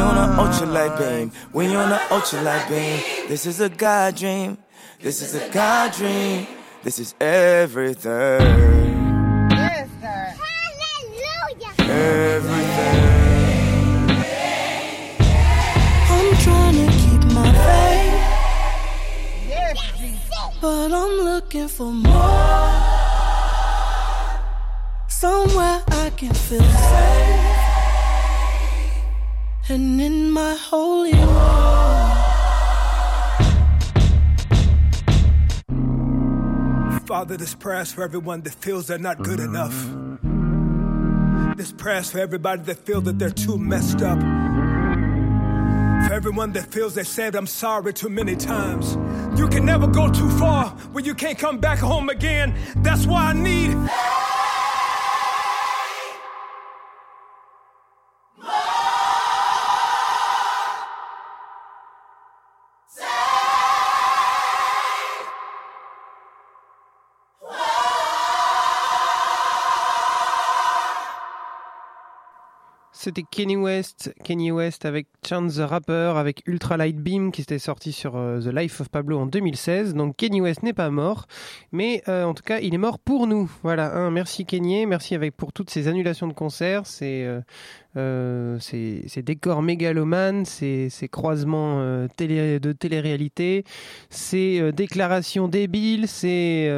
On 0.02 0.16
a 0.18 0.26
ultralight 0.42 0.98
beam. 0.98 1.32
We 1.52 1.74
on 1.74 1.92
a 1.92 1.98
ultralight 2.10 2.68
beam. 2.68 3.28
This 3.28 3.46
is 3.46 3.60
a 3.60 3.68
God 3.68 4.16
dream. 4.16 4.58
This 5.00 5.22
is 5.22 5.34
a 5.34 5.48
God 5.50 5.92
dream. 5.92 6.46
This 6.82 6.98
is 6.98 7.14
everything. 7.20 8.40
Everything. 11.78 13.02
I'm 16.14 16.36
trying 16.44 16.76
to 16.80 16.86
keep 17.02 17.22
my 17.32 17.52
faith, 17.66 18.14
Yes, 19.48 19.78
but 20.60 20.92
I'm 20.92 21.14
looking 21.30 21.68
for 21.68 21.92
more. 21.92 22.70
Somewhere 25.08 25.82
I 25.88 26.10
can 26.16 26.34
feel 26.34 26.62
safe. 26.62 27.51
And 29.72 29.98
in 30.02 30.30
my 30.30 30.54
holy 30.54 31.12
Father, 37.06 37.38
this 37.38 37.54
prayer's 37.54 37.90
for 37.90 38.04
everyone 38.04 38.42
that 38.42 38.52
feels 38.52 38.88
they're 38.88 38.98
not 38.98 39.22
good 39.22 39.40
enough. 39.40 39.72
This 41.56 41.72
prayer's 41.72 42.10
for 42.10 42.18
everybody 42.18 42.60
that 42.64 42.84
feels 42.84 43.04
that 43.04 43.18
they're 43.18 43.30
too 43.30 43.56
messed 43.56 44.02
up. 44.02 44.18
For 46.06 46.12
everyone 46.12 46.52
that 46.52 46.66
feels 46.70 46.94
they 46.94 47.04
said 47.04 47.34
I'm 47.34 47.46
sorry 47.46 47.94
too 47.94 48.10
many 48.10 48.36
times. 48.36 48.98
You 49.38 49.48
can 49.48 49.64
never 49.64 49.86
go 49.86 50.10
too 50.10 50.28
far 50.32 50.68
where 50.92 51.02
you 51.02 51.14
can't 51.14 51.38
come 51.38 51.56
back 51.56 51.78
home 51.78 52.10
again. 52.10 52.54
That's 52.76 53.06
why 53.06 53.30
I 53.30 53.32
need. 53.32 53.72
C'était 73.04 73.24
Kenny 73.28 73.56
West, 73.56 74.14
Kenny 74.22 74.52
West 74.52 74.84
avec 74.84 75.08
Chance 75.28 75.56
the 75.56 75.68
Rapper, 75.68 76.12
avec 76.14 76.44
Ultra 76.46 76.76
Light 76.76 76.98
Beam 76.98 77.32
qui 77.32 77.42
était 77.42 77.58
sorti 77.58 77.90
sur 77.90 78.14
euh, 78.14 78.38
The 78.38 78.54
Life 78.54 78.80
of 78.80 78.90
Pablo 78.90 79.18
en 79.18 79.26
2016. 79.26 79.94
Donc 79.94 80.16
Kenny 80.16 80.40
West 80.40 80.62
n'est 80.62 80.72
pas 80.72 80.88
mort, 80.88 81.26
mais 81.72 82.04
euh, 82.06 82.22
en 82.22 82.32
tout 82.32 82.44
cas 82.44 82.60
il 82.60 82.72
est 82.74 82.78
mort 82.78 83.00
pour 83.00 83.26
nous. 83.26 83.50
Voilà, 83.64 84.08
merci 84.10 84.46
Kenny, 84.46 84.86
merci 84.86 85.16
avec 85.16 85.36
pour 85.36 85.52
toutes 85.52 85.68
ces 85.68 85.88
annulations 85.88 86.28
de 86.28 86.32
concerts, 86.32 86.86
ces, 86.86 87.26
euh, 87.96 88.60
ces, 88.60 89.22
décors 89.22 89.62
mégalomanes, 89.62 90.44
ces, 90.44 90.88
ces 90.88 91.08
croisements 91.08 91.80
de 91.80 92.72
télé-réalité, 92.72 93.64
ces 94.10 94.70
déclarations 94.70 95.48
débiles, 95.48 96.06
ces, 96.06 96.72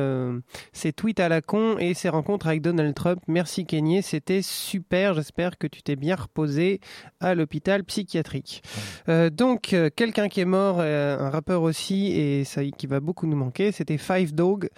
ces 0.73 0.93
tweets 0.95 1.21
à 1.21 1.29
la 1.29 1.43
con 1.43 1.77
et 1.79 1.93
ces 1.93 2.09
rencontres 2.09 2.47
avec 2.47 2.63
Donald 2.63 2.95
Trump. 2.95 3.21
Merci 3.29 3.67
Kenny, 3.67 4.03
c'était 4.03 4.41
super. 4.41 5.13
J'espère 5.13 5.59
que 5.59 5.67
tu 5.67 5.83
t'es 5.83 5.97
bien 5.97 6.15
reposé 6.25 6.81
à 7.21 7.35
l'hôpital 7.35 7.85
psychiatrique. 7.85 8.63
Euh, 9.09 9.31
donc, 9.31 9.73
euh, 9.73 9.91
quelqu'un 9.95 10.29
qui 10.29 10.41
est 10.41 10.45
mort, 10.45 10.77
euh, 10.81 11.19
un 11.19 11.31
rappeur 11.31 11.63
aussi, 11.63 12.13
et 12.13 12.45
ça 12.45 12.63
qui 12.65 12.87
va 12.87 13.01
beaucoup 13.01 13.27
nous 13.27 13.37
manquer, 13.37 13.73
c'était 13.73 13.99
Five 13.99 14.35
Dog, 14.35 14.69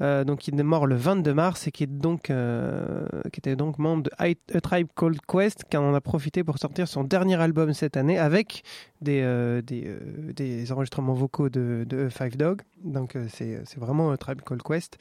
euh, 0.00 0.24
donc 0.24 0.46
il 0.46 0.58
est 0.58 0.62
mort 0.62 0.86
le 0.86 0.94
22 0.94 1.32
mars 1.32 1.66
et 1.66 1.70
qui, 1.70 1.84
est 1.84 1.86
donc, 1.86 2.30
euh, 2.30 3.06
qui 3.32 3.40
était 3.40 3.56
donc 3.56 3.78
membre 3.78 4.04
de 4.04 4.10
A 4.18 4.34
Tribe 4.60 4.88
Called 4.94 5.20
Quest, 5.26 5.64
qui 5.64 5.76
en 5.76 5.94
a 5.94 6.00
profité 6.00 6.44
pour 6.44 6.58
sortir 6.58 6.86
son 6.86 7.04
dernier 7.04 7.36
album 7.36 7.72
cette 7.72 7.96
année 7.96 8.18
avec 8.18 8.62
des, 9.00 9.22
euh, 9.22 9.62
des, 9.62 9.96
des 10.34 10.72
enregistrements 10.72 11.14
vocaux 11.14 11.48
de, 11.48 12.08
Five 12.10 12.36
Dog. 12.36 12.62
Donc, 12.84 13.16
c'est 13.28 13.62
vraiment 13.76 14.10
A 14.10 14.16
Tribe 14.16 14.42
Called 14.42 14.62
Quest. 14.62 14.98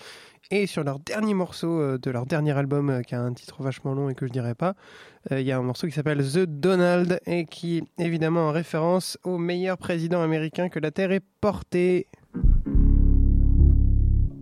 Et 0.51 0.67
sur 0.67 0.83
leur 0.83 0.99
dernier 0.99 1.33
morceau 1.33 1.97
de 1.97 2.11
leur 2.11 2.27
dernier 2.27 2.51
album, 2.51 3.01
qui 3.05 3.15
a 3.15 3.21
un 3.21 3.33
titre 3.33 3.63
vachement 3.63 3.93
long 3.93 4.09
et 4.09 4.15
que 4.15 4.27
je 4.27 4.31
dirais 4.31 4.53
pas, 4.53 4.75
il 5.31 5.41
y 5.41 5.51
a 5.51 5.57
un 5.57 5.63
morceau 5.63 5.87
qui 5.87 5.93
s'appelle 5.93 6.23
The 6.23 6.45
Donald 6.45 7.19
et 7.25 7.45
qui 7.45 7.83
évidemment 7.97 8.49
en 8.49 8.51
référence 8.51 9.17
au 9.23 9.39
meilleur 9.39 9.79
président 9.79 10.21
américain 10.21 10.69
que 10.69 10.79
la 10.79 10.91
Terre 10.91 11.11
ait 11.11 11.21
porté. 11.41 12.07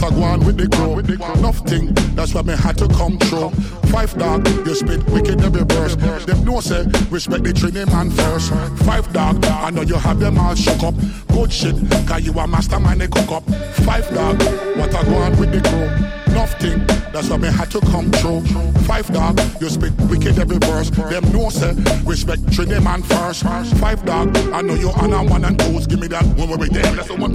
what 0.00 0.12
a 0.12 0.14
go 0.14 0.22
on 0.22 0.44
with 0.44 0.56
the 0.56 0.68
crew. 0.68 0.98
Enough 0.98 1.58
thing 1.66 1.92
that 1.94 2.16
That's 2.16 2.34
why 2.34 2.42
me 2.42 2.54
had 2.54 2.78
to 2.78 2.88
come 2.88 3.18
through. 3.18 3.50
Five 3.90 4.16
dog, 4.18 4.46
you 4.48 4.74
spit 4.74 5.04
wicked 5.08 5.40
every 5.42 5.64
verse. 5.64 5.96
Them 6.24 6.44
know 6.44 6.60
say 6.60 6.84
respect 7.10 7.44
the 7.44 7.52
training 7.52 7.86
man 7.86 8.10
first. 8.10 8.52
Five 8.84 9.12
dog, 9.12 9.44
I 9.44 9.70
know 9.70 9.82
you 9.82 9.96
have 9.96 10.20
them 10.20 10.38
all 10.38 10.54
shook 10.54 10.82
up. 10.82 10.94
Good 11.28 11.52
shit, 11.52 11.74
cause 12.06 12.24
you 12.24 12.32
a 12.32 12.46
mastermind 12.46 13.00
they 13.00 13.08
cook 13.08 13.30
up. 13.30 13.44
Five 13.86 14.08
dog, 14.14 14.38
what 14.76 14.94
I 14.94 15.02
go 15.04 15.14
on 15.16 15.36
with 15.38 15.52
the 15.52 15.60
crew. 15.68 16.34
Nothing, 16.34 16.86
that's 17.12 17.30
why 17.30 17.38
me 17.38 17.48
had 17.48 17.70
to 17.70 17.80
come 17.80 18.10
through. 18.12 18.42
Five 18.82 19.12
dog, 19.12 19.40
you 19.60 19.68
spit 19.68 19.94
wicked 20.02 20.38
every 20.38 20.58
verse. 20.58 20.90
Them 20.90 21.24
know 21.32 21.48
say 21.48 21.74
respect 22.04 22.52
training 22.52 22.84
man 22.84 23.02
first. 23.02 23.44
Five 23.78 24.04
dog, 24.04 24.36
I 24.52 24.60
know 24.60 24.74
you 24.74 24.90
on 24.90 25.12
a 25.12 25.24
one 25.24 25.44
and 25.44 25.58
twos. 25.58 25.86
Give 25.86 26.00
me 26.00 26.08
that 26.08 26.24
one 26.36 26.50
with 26.50 26.72
them. 26.72 26.96
That's 26.96 27.08
the 27.08 27.16
one 27.16 27.34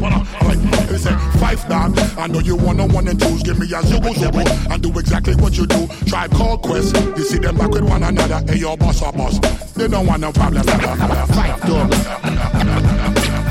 they 0.93 0.99
say 0.99 1.15
five 1.39 1.67
dog, 1.67 1.97
I 2.19 2.28
know 2.28 2.39
you 2.39 2.52
one 2.55 2.79
on 2.79 2.91
one 2.93 3.07
and 3.07 3.19
twos. 3.19 3.43
Give 3.43 3.59
me 3.59 3.65
a 3.67 3.81
zubu 3.81 4.13
zubu 4.13 4.43
and 4.71 4.81
do 4.81 4.89
exactly 4.99 5.35
what 5.35 5.57
you 5.57 5.65
do. 5.65 5.87
Try 6.05 6.27
call 6.27 6.57
quest, 6.57 6.95
you 7.17 7.23
see 7.23 7.39
them 7.39 7.57
back 7.57 7.69
with 7.69 7.83
one 7.83 8.03
another. 8.03 8.41
Hey, 8.51 8.59
your 8.59 8.77
boss 8.77 9.01
or 9.01 9.11
boss, 9.11 9.39
they 9.73 9.87
don't 9.87 10.05
want 10.05 10.21
no 10.21 10.31
problem. 10.31 10.63
Five 10.63 11.61
dog, 11.61 11.89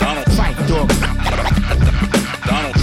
Donald. 0.01 0.33
Fight 0.33 0.57
dog. 0.69 0.89
Donald. 2.47 2.77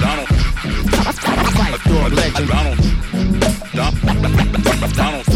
Donald. 0.00 0.28
Fight 1.58 1.84
dog 1.84 2.12
legend. 2.12 2.48
Donald. 2.48 2.78
Donald. 4.94 5.27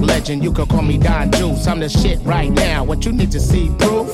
Legend. 0.00 0.42
You 0.42 0.52
can 0.52 0.66
call 0.66 0.82
me 0.82 0.98
Don 0.98 1.30
Juice. 1.32 1.66
I'm 1.66 1.80
the 1.80 1.88
shit 1.88 2.18
right 2.22 2.50
now. 2.50 2.84
What 2.84 3.04
you 3.04 3.12
need 3.12 3.30
to 3.32 3.40
see 3.40 3.70
proof? 3.78 4.10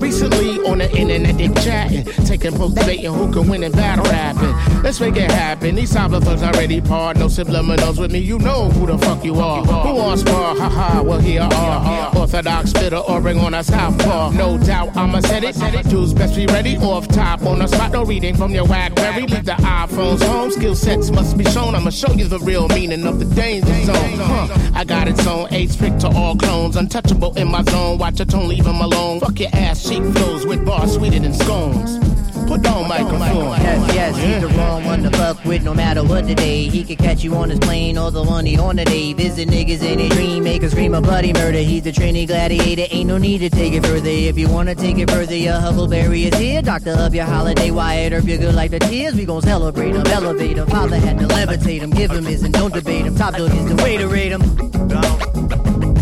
Recently 0.00 0.58
on 0.66 0.78
the 0.78 0.90
internet 0.96 1.38
they 1.38 1.48
chatting, 1.62 2.04
taking 2.26 2.52
post 2.52 2.76
debating 2.76 3.12
who 3.12 3.32
can 3.32 3.48
win 3.48 3.62
in 3.62 3.72
battle 3.72 4.04
rapping. 4.04 4.82
Let's 4.82 5.00
make 5.00 5.16
it 5.16 5.30
happen. 5.30 5.74
These 5.74 5.92
cyber 5.92 6.22
thugs 6.22 6.42
already 6.42 6.80
part. 6.80 7.16
No 7.16 7.26
subliminals 7.26 7.98
with 7.98 8.12
me. 8.12 8.18
You 8.18 8.38
know 8.38 8.68
who 8.70 8.86
the 8.86 8.98
fuck 8.98 9.24
you 9.24 9.36
are. 9.40 9.64
Who 9.64 9.94
wants 9.94 10.22
spar? 10.22 10.54
Haha. 10.56 11.02
Well 11.02 11.20
here 11.20 11.42
are 11.42 12.16
orthodox 12.16 12.70
spitter 12.70 12.96
or 12.96 13.20
bring 13.20 13.38
on 13.38 13.54
a 13.54 13.62
southpaw. 13.64 14.30
No 14.30 14.58
doubt 14.58 14.96
I'ma 14.96 15.20
set 15.20 15.44
it. 15.44 15.56
Dudes 15.88 16.12
best 16.12 16.36
be 16.36 16.46
ready. 16.46 16.76
Off 16.76 17.08
top 17.08 17.42
on 17.42 17.58
the 17.58 17.66
spot. 17.66 17.92
No 17.92 18.04
reading 18.04 18.36
from 18.36 18.52
your 18.52 18.66
Blackberry. 18.66 19.22
Leave 19.26 19.44
the 19.44 19.52
iPhones 19.52 20.22
home. 20.22 20.50
Skill 20.50 20.74
sets 20.74 21.10
must 21.10 21.36
be 21.36 21.44
shown. 21.44 21.74
I'ma 21.74 21.90
show 21.90 22.12
you 22.12 22.26
the 22.26 22.38
real 22.40 22.68
meaning 22.68 23.06
of 23.06 23.18
the 23.18 23.24
danger 23.34 23.84
zone. 23.84 24.18
Huh. 24.18 24.70
I 24.74 24.84
got 24.84 25.08
its 25.18 25.26
own 25.26 25.52
age 25.52 25.70
strict 25.70 26.00
to 26.00 26.08
all 26.08 26.36
clones. 26.36 26.76
Untouchable 26.76 27.36
in 27.36 27.48
my 27.48 27.62
zone. 27.64 27.98
Watch 27.98 28.18
your 28.18 28.26
tone, 28.26 28.50
him 28.50 28.66
alone. 28.66 29.20
Fuck 29.20 29.40
your 29.40 29.50
ass 29.52 29.88
cheek 29.88 30.02
flows 30.14 30.46
with 30.46 30.64
bars 30.64 30.94
sweeter 30.94 31.18
than 31.18 31.34
scones. 31.34 32.05
Put 32.46 32.64
on 32.68 32.88
microphone. 32.88 33.58
Yes, 33.60 33.94
yes, 33.94 34.16
he's 34.16 34.40
the 34.40 34.56
wrong 34.56 34.84
one 34.84 35.02
to 35.02 35.10
fuck 35.10 35.44
with 35.44 35.64
no 35.64 35.74
matter 35.74 36.04
what 36.04 36.26
the 36.26 36.34
day. 36.34 36.68
He 36.68 36.84
could 36.84 36.98
catch 36.98 37.24
you 37.24 37.34
on 37.34 37.50
his 37.50 37.58
plane 37.58 37.98
or 37.98 38.10
the 38.12 38.22
one 38.22 38.46
he 38.46 38.56
on 38.56 38.76
the 38.76 38.84
day. 38.84 39.12
Visit 39.12 39.48
niggas 39.48 39.82
in 39.82 39.98
a 39.98 40.08
dream, 40.10 40.44
make 40.44 40.62
a 40.62 40.70
scream 40.70 40.94
of 40.94 41.02
bloody 41.02 41.32
murder. 41.32 41.58
He's 41.58 41.82
the 41.82 41.90
Trini 41.90 42.26
gladiator, 42.26 42.86
ain't 42.90 43.08
no 43.08 43.18
need 43.18 43.38
to 43.38 43.50
take 43.50 43.72
it 43.72 43.84
further. 43.84 44.08
If 44.08 44.38
you 44.38 44.48
wanna 44.48 44.74
take 44.74 44.98
it 44.98 45.10
further, 45.10 45.34
your 45.34 45.54
Huckleberry 45.54 46.24
is 46.24 46.38
here. 46.38 46.62
Doctor 46.62 46.92
of 46.92 47.14
your 47.14 47.24
holiday, 47.24 47.70
Wyatt 47.70 48.12
Earp, 48.12 48.24
your 48.24 48.38
good 48.38 48.54
life 48.54 48.70
the 48.70 48.78
tears. 48.78 49.14
We 49.14 49.24
gon' 49.24 49.42
celebrate 49.42 49.94
him, 49.94 50.06
elevate 50.06 50.56
him. 50.56 50.68
Father 50.68 50.98
had 50.98 51.18
to 51.18 51.26
levitate 51.26 51.80
him, 51.80 51.90
give 51.90 52.12
him 52.12 52.24
his 52.24 52.42
and 52.44 52.54
don't 52.54 52.72
debate 52.72 53.06
him. 53.06 53.16
Top 53.16 53.34
dog 53.34 53.52
is 53.52 53.66
the 53.66 53.82
way 53.82 53.96
to 53.96 54.06
rate 54.06 54.30
him. 54.30 54.42
Don 54.86 55.95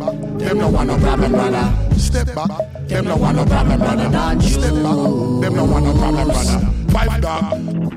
them 0.00 0.58
no 0.58 0.68
want 0.68 0.88
no 0.88 0.98
problem, 0.98 1.32
brother. 1.32 1.98
Step 1.98 2.34
back, 2.34 2.48
them 2.88 3.04
no 3.04 3.16
want 3.16 3.36
no 3.36 3.44
problem, 3.44 3.78
brother. 3.78 4.40
Step 4.40 4.72
back, 4.74 4.98
them 5.42 5.54
no 5.54 5.64
want 5.64 5.84
no 5.84 5.92
problem, 5.92 6.28
brother. 6.28 6.60
Five 6.90 7.20
dog. 7.20 7.90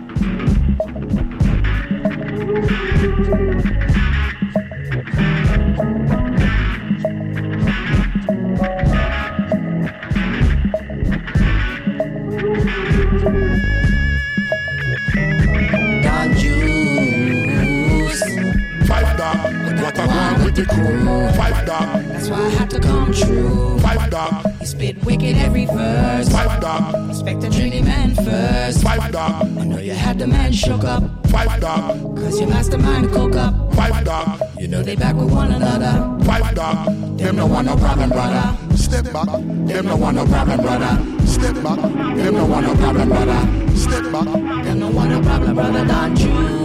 With 20.55 20.67
the 20.67 20.73
crew. 20.73 21.29
Five 21.33 21.65
dog, 21.65 22.03
That's 22.05 22.29
why 22.29 22.45
I 22.45 22.49
had 22.49 22.69
to 22.71 22.79
come 22.79 23.13
true. 23.13 23.77
five 23.79 24.09
dog, 24.09 24.45
You 24.59 24.65
spit 24.65 25.03
wicked 25.03 25.37
every 25.37 25.65
verse. 25.65 26.29
five 26.29 26.61
dog, 26.61 27.07
Respect 27.09 27.41
the 27.41 27.47
trendy 27.47 27.83
man 27.83 28.15
first. 28.15 28.83
five 28.83 29.11
dog, 29.11 29.43
I 29.57 29.63
know 29.65 29.79
you 29.79 29.93
had 29.93 30.19
the 30.19 30.27
man 30.27 30.51
shook 30.51 30.83
up. 30.83 31.03
five 31.27 31.59
dog, 31.59 32.17
Cause 32.17 32.39
your 32.39 32.49
mastermind 32.49 33.11
cook 33.11 33.35
up. 33.35 33.73
five 33.75 34.03
dog, 34.05 34.39
You 34.59 34.67
know 34.67 34.83
they 34.83 34.95
back 34.95 35.15
with 35.15 35.31
one 35.31 35.51
another. 35.51 36.23
five 36.25 36.55
dog. 36.55 37.17
Them 37.17 37.35
no 37.37 37.45
want 37.45 37.67
no 37.67 37.75
problem, 37.75 38.09
brother. 38.09 38.57
Step 38.75 39.11
back, 39.13 39.25
them 39.27 39.85
no 39.85 39.95
want 39.95 40.15
no 40.17 40.25
problem, 40.25 40.59
brother. 40.61 41.25
Step 41.25 41.55
back, 41.63 41.77
them 41.77 42.33
no 42.35 42.45
want 42.45 42.67
no 42.67 42.75
problem, 42.75 43.09
brother. 43.09 43.75
Step 43.75 44.11
back, 44.11 44.25
Them 44.63 44.79
no 44.79 44.89
want 44.91 45.09
no 45.11 45.21
problem, 45.21 45.55
brother. 45.55 45.85
Don 45.85 46.15
Juice. 46.15 46.62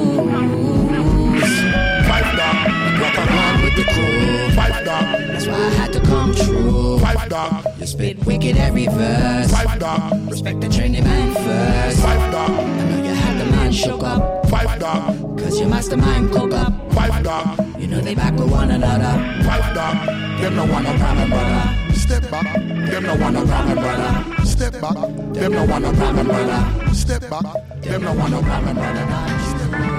The 3.79 3.85
crew. 3.93 4.51
Five 4.55 4.85
dog, 4.85 5.05
That's 5.33 5.47
why 5.47 5.55
I 5.55 5.71
had 5.81 5.93
to 5.93 6.01
come 6.01 6.35
true. 6.35 6.99
five 6.99 7.29
dog, 7.29 7.65
You 7.79 7.87
spit 7.87 8.25
wicked 8.27 8.57
every 8.57 8.87
verse. 8.87 9.51
five 9.53 9.79
dog, 9.79 10.31
Respect 10.31 10.61
the 10.61 10.67
trendy 10.69 11.03
man 11.03 11.35
first. 11.35 12.01
five 12.01 12.33
dog, 12.33 12.51
I 12.51 12.85
know 12.89 13.03
you 13.09 13.15
had 13.15 13.39
the 13.41 13.45
man 13.47 13.73
shook 13.73 14.03
up. 14.03 14.47
five 14.49 14.79
dog, 14.81 15.39
Cause 15.39 15.61
your 15.61 15.69
mastermind 15.69 16.33
cook 16.33 16.53
up. 16.53 16.73
five 16.93 17.23
dog, 17.23 17.47
You 17.81 17.87
know 17.87 18.01
they 18.01 18.15
back 18.15 18.35
with 18.35 18.51
one 18.51 18.71
another. 18.71 19.15
five 19.45 19.75
dog. 19.75 19.97
Them 20.41 20.55
no 20.55 20.65
want 20.67 20.85
no 20.85 20.97
problem, 20.99 21.31
brother. 21.31 21.95
Step 21.95 22.31
back, 22.31 22.55
them 22.55 23.03
no 23.03 23.15
want 23.17 23.35
no 23.35 23.45
problem, 23.45 23.79
brother. 23.79 24.45
Step 24.45 24.81
back, 24.81 24.95
them 25.35 25.53
no 25.53 25.65
want 25.65 25.83
no 25.85 25.93
problem, 25.93 26.27
brother. 26.27 26.95
Step 26.95 27.29
back, 27.29 27.45
them 27.83 28.03
no 28.03 28.13
want 28.15 28.31
no 28.33 28.41
problem, 28.43 28.75
brother. 28.77 29.07
Step 29.51 29.71
back. 29.73 29.98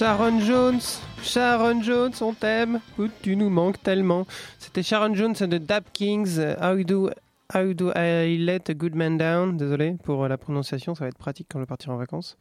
Sharon 0.00 0.40
Jones, 0.40 0.80
Sharon 1.22 1.82
Jones, 1.82 2.12
on 2.22 2.32
t'aime. 2.32 2.80
Tu 3.20 3.36
nous 3.36 3.50
manques 3.50 3.82
tellement. 3.82 4.26
C'était 4.58 4.82
Sharon 4.82 5.14
Jones 5.14 5.34
de 5.34 5.58
Dap 5.58 5.92
Kings. 5.92 6.38
euh, 6.38 6.54
How 6.58 6.82
do, 6.82 7.10
how 7.54 7.74
do 7.74 7.90
I 7.94 8.38
let 8.38 8.70
a 8.70 8.72
good 8.72 8.94
man 8.94 9.18
down 9.18 9.58
Désolé 9.58 9.96
pour 10.02 10.26
la 10.26 10.38
prononciation, 10.38 10.94
ça 10.94 11.04
va 11.04 11.08
être 11.08 11.18
pratique 11.18 11.48
quand 11.50 11.58
je 11.58 11.64
vais 11.64 11.68
partir 11.68 11.90
en 11.90 11.98
vacances. 11.98 12.38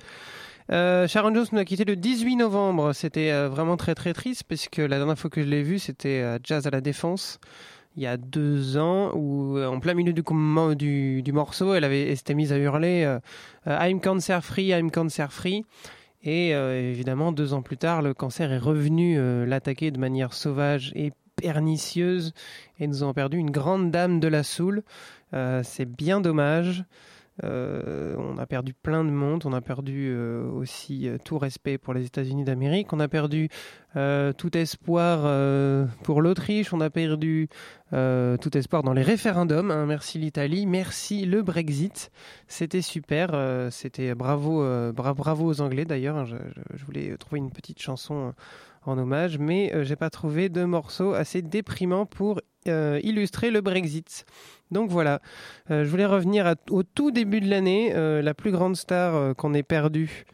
Euh, 0.72 1.06
Sharon 1.10 1.36
Jones 1.36 1.48
nous 1.52 1.60
a 1.60 1.66
quitté 1.66 1.84
le 1.84 1.98
18 1.98 2.38
novembre. 2.38 2.94
C'était 2.94 3.34
euh, 3.34 3.50
vraiment 3.50 3.76
très 3.76 3.94
très 3.94 4.14
triste 4.14 4.46
parce 4.48 4.70
que 4.70 4.82
la 4.82 4.96
dernière 4.96 5.20
fois 5.20 5.30
que 5.30 5.42
je 5.42 5.48
l'ai 5.50 5.62
vue, 5.62 5.80
c'était 5.80 6.22
à 6.22 6.40
Jazz 6.42 6.66
à 6.66 6.70
la 6.70 6.80
Défense. 6.80 7.42
Il 7.96 8.04
y 8.04 8.08
a 8.08 8.18
deux 8.18 8.78
ans, 8.78 9.12
où 9.14 9.58
euh, 9.58 9.68
en 9.68 9.80
plein 9.80 9.94
milieu 9.94 10.14
du, 10.14 11.22
du, 11.22 11.32
morceau, 11.34 11.74
elle, 11.74 11.84
avait, 11.84 12.10
elle 12.10 12.18
s'était 12.18 12.36
mise 12.36 12.54
à 12.54 12.58
hurler 12.58 13.04
euh, 13.04 13.20
euh, 13.68 13.78
I'm 13.82 14.00
cancer 14.00 14.44
free, 14.44 14.70
I'm 14.70 14.92
cancer 14.92 15.34
free. 15.34 15.66
Et 16.22 16.54
euh, 16.54 16.92
évidemment, 16.92 17.32
deux 17.32 17.54
ans 17.54 17.62
plus 17.62 17.78
tard, 17.78 18.02
le 18.02 18.14
cancer 18.14 18.52
est 18.52 18.58
revenu 18.58 19.18
euh, 19.18 19.46
l'attaquer 19.46 19.92
de 19.92 20.00
manière 20.00 20.34
sauvage 20.34 20.92
et 20.96 21.14
pernicieuse. 21.36 22.34
Et 22.80 22.88
nous 22.88 23.04
avons 23.04 23.14
perdu 23.14 23.38
une 23.38 23.52
grande 23.52 23.92
dame 23.92 24.20
de 24.20 24.28
la 24.28 24.44
Soul. 24.44 24.84
Euh, 25.34 25.62
C'est 25.64 25.86
bien 25.86 26.20
dommage. 26.20 26.84
Euh, 27.44 28.16
on 28.18 28.38
a 28.38 28.46
perdu 28.46 28.74
plein 28.74 29.04
de 29.04 29.10
monde. 29.10 29.44
On 29.46 29.54
a 29.54 29.62
perdu 29.62 30.10
euh, 30.12 30.50
aussi 30.52 31.08
euh, 31.08 31.18
tout 31.24 31.38
respect 31.38 31.78
pour 31.78 31.94
les 31.94 32.06
États-Unis 32.06 32.44
d'Amérique. 32.44 32.92
On 32.94 33.00
a 33.00 33.08
perdu 33.08 33.50
tout 34.38 34.56
espoir 34.56 35.22
pour 36.04 36.22
l'Autriche. 36.22 36.74
On 36.74 36.80
a 36.82 36.92
perdu 36.92 37.50
tout 37.92 38.58
espoir 38.58 38.84
dans 38.84 38.94
les 38.94 39.02
référendums. 39.02 39.72
hein. 39.72 39.88
Merci 39.88 40.20
l'Italie. 40.20 40.68
Merci 40.68 41.26
le 41.26 41.42
Brexit. 41.42 42.12
C'était 42.48 42.84
super. 42.84 43.32
C'était 43.72 44.14
bravo, 44.14 44.64
bra- 44.94 45.16
bravo 45.16 45.48
aux 45.48 45.62
Anglais 45.62 45.86
d'ailleurs. 45.86 46.18
hein. 46.18 46.26
Je, 46.26 46.36
je- 46.76 46.86
voulais 46.86 47.18
trouver 47.18 47.40
une 47.40 47.50
petite 47.52 47.82
chanson 47.82 48.34
en 48.86 48.98
hommage, 49.00 49.40
mais 49.40 49.74
j'ai 49.84 49.96
pas 49.96 50.12
trouvé 50.12 50.50
de 50.50 50.64
morceau 50.66 51.14
assez 51.16 51.42
déprimant 51.42 52.06
pour 52.06 52.42
illustrer 52.68 53.50
le 53.50 53.62
Brexit. 53.62 54.24
Donc 54.72 54.90
voilà, 54.90 55.22
Euh, 55.72 55.84
je 55.84 55.90
voulais 55.90 56.06
revenir 56.06 56.56
au 56.70 56.84
tout 56.84 57.12
début 57.12 57.42
de 57.42 57.50
l'année, 57.50 57.92
euh, 57.96 58.22
la 58.22 58.34
plus 58.34 58.52
grande 58.52 58.76
star 58.76 59.16
euh, 59.16 59.34
qu'on 59.34 59.54
ait 59.54 59.64
perdue 59.64 60.26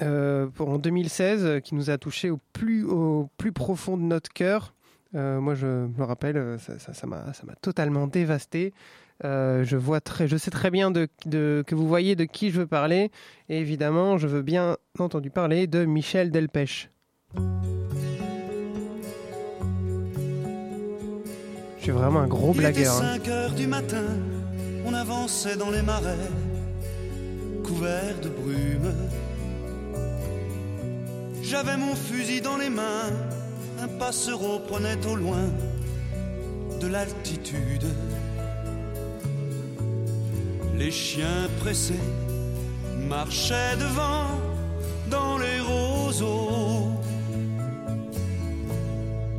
en 0.00 0.78
2016, 0.78 1.44
euh, 1.44 1.60
qui 1.60 1.74
nous 1.74 1.90
a 1.90 1.98
touché 1.98 2.30
au 2.30 2.38
plus, 2.54 2.84
au 2.84 3.28
plus 3.36 3.52
profond 3.52 3.98
de 3.98 4.02
notre 4.02 4.32
cœur. 4.32 4.74
Moi, 5.12 5.54
je 5.54 5.66
me 5.66 6.04
rappelle, 6.04 6.56
ça 6.58 7.06
m'a 7.06 7.54
totalement 7.60 8.06
dévasté. 8.06 8.72
Je, 9.24 10.36
sais 10.38 10.50
très 10.52 10.70
bien 10.70 10.92
que 10.92 11.74
vous 11.74 11.88
voyez 11.88 12.14
de 12.14 12.24
qui 12.24 12.50
je 12.50 12.60
veux 12.60 12.66
parler. 12.68 13.10
Et 13.48 13.58
évidemment, 13.58 14.18
je 14.18 14.28
veux 14.28 14.42
bien 14.42 14.76
entendu 15.00 15.30
parler 15.30 15.66
de 15.66 15.84
Michel 15.84 16.30
Delpech. 16.30 16.90
Je 21.80 21.84
suis 21.84 21.92
vraiment 21.92 22.20
un 22.20 22.26
gros 22.26 22.52
Il 22.54 22.60
était 22.60 22.72
blagueur. 22.72 22.96
hein. 23.02 23.14
5 23.24 23.28
heures 23.28 23.52
du 23.52 23.66
matin, 23.66 24.04
on 24.84 24.92
avançait 24.94 25.56
dans 25.56 25.70
les 25.70 25.82
marais, 25.82 26.28
couverts 27.64 28.20
de 28.22 28.28
brume. 28.28 28.92
J'avais 31.42 31.76
mon 31.76 31.94
fusil 31.96 32.40
dans 32.42 32.58
les 32.58 32.68
mains, 32.70 33.10
un 33.82 33.88
passereau 33.88 34.60
prenait 34.68 35.04
au 35.06 35.16
loin 35.16 35.48
de 36.80 36.86
l'altitude. 36.86 37.86
Les 40.76 40.90
chiens 40.90 41.48
pressés 41.60 41.94
marchaient 43.08 43.76
devant 43.78 44.26
dans 45.10 45.38
les 45.38 45.60
roseaux. 45.60 46.88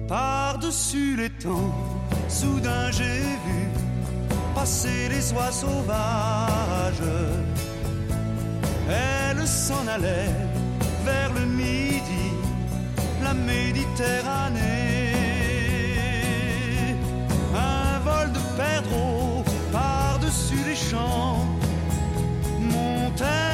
Par-dessus 0.08 1.16
les 1.16 1.30
temps, 1.30 1.74
soudain 2.32 2.90
j'ai 2.92 3.22
vu 3.46 3.60
passer 4.56 5.10
les 5.10 5.34
oies 5.34 5.52
sauvages. 5.52 7.10
Elles 8.90 9.48
s'en 9.48 9.86
allaient 9.88 10.36
vers 11.06 11.32
le 11.34 11.46
midi, 11.46 12.28
la 13.24 13.34
Méditerranée. 13.34 15.16
Un 17.54 18.00
vol 18.08 18.32
de 18.32 18.42
perdreaux 18.58 19.44
par-dessus 19.72 20.64
les 20.70 20.76
champs 20.76 21.46
montait 22.60 23.51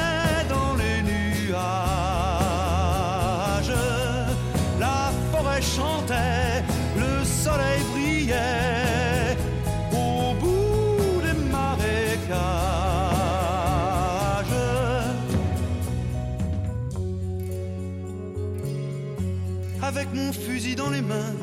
Mon 20.14 20.32
fusil 20.32 20.74
dans 20.74 20.90
les 20.90 21.02
mains, 21.02 21.34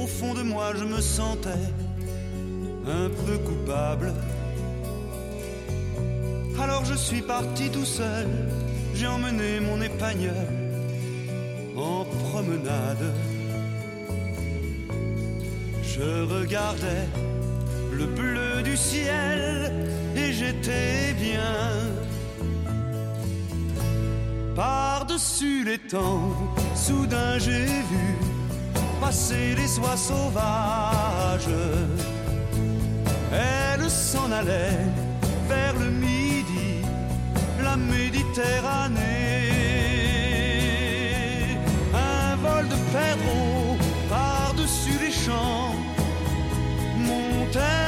au 0.00 0.06
fond 0.06 0.34
de 0.34 0.42
moi 0.42 0.72
je 0.76 0.84
me 0.84 1.00
sentais 1.00 1.66
un 2.86 3.08
peu 3.08 3.38
coupable. 3.38 4.12
Alors 6.60 6.84
je 6.84 6.94
suis 6.94 7.22
parti 7.22 7.70
tout 7.70 7.84
seul, 7.84 8.26
j'ai 8.94 9.06
emmené 9.06 9.60
mon 9.60 9.80
épagnol 9.80 10.34
en 11.76 12.04
promenade. 12.30 13.12
Je 15.82 16.22
regardais 16.22 17.06
le 17.92 18.06
bleu 18.06 18.62
du 18.62 18.76
ciel 18.76 19.72
et 20.16 20.32
j'étais 20.32 21.14
bien. 21.20 21.87
Par-dessus 24.58 25.62
les 25.62 25.78
temps, 25.78 26.32
soudain 26.74 27.38
j'ai 27.38 27.64
vu 27.64 28.06
passer 29.00 29.54
les 29.54 29.78
oies 29.78 29.96
sauvages. 29.96 31.54
Elles 33.32 33.88
s'en 33.88 34.32
allaient 34.32 34.84
vers 35.48 35.74
le 35.78 35.90
midi, 35.92 36.82
la 37.62 37.76
Méditerranée. 37.76 38.96
Un 41.94 42.34
vol 42.44 42.66
de 42.66 42.78
perdreaux 42.92 43.78
par-dessus 44.10 44.98
les 45.00 45.12
champs 45.12 45.72
montait 46.96 47.87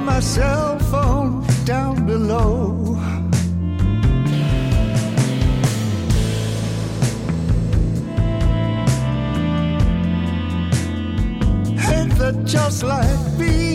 my 0.00 0.20
cell 0.20 0.78
phone 0.78 1.44
down 1.64 2.06
below. 2.06 2.98
And 11.92 12.12
that 12.12 12.44
just 12.44 12.82
like 12.82 13.38
me. 13.38 13.73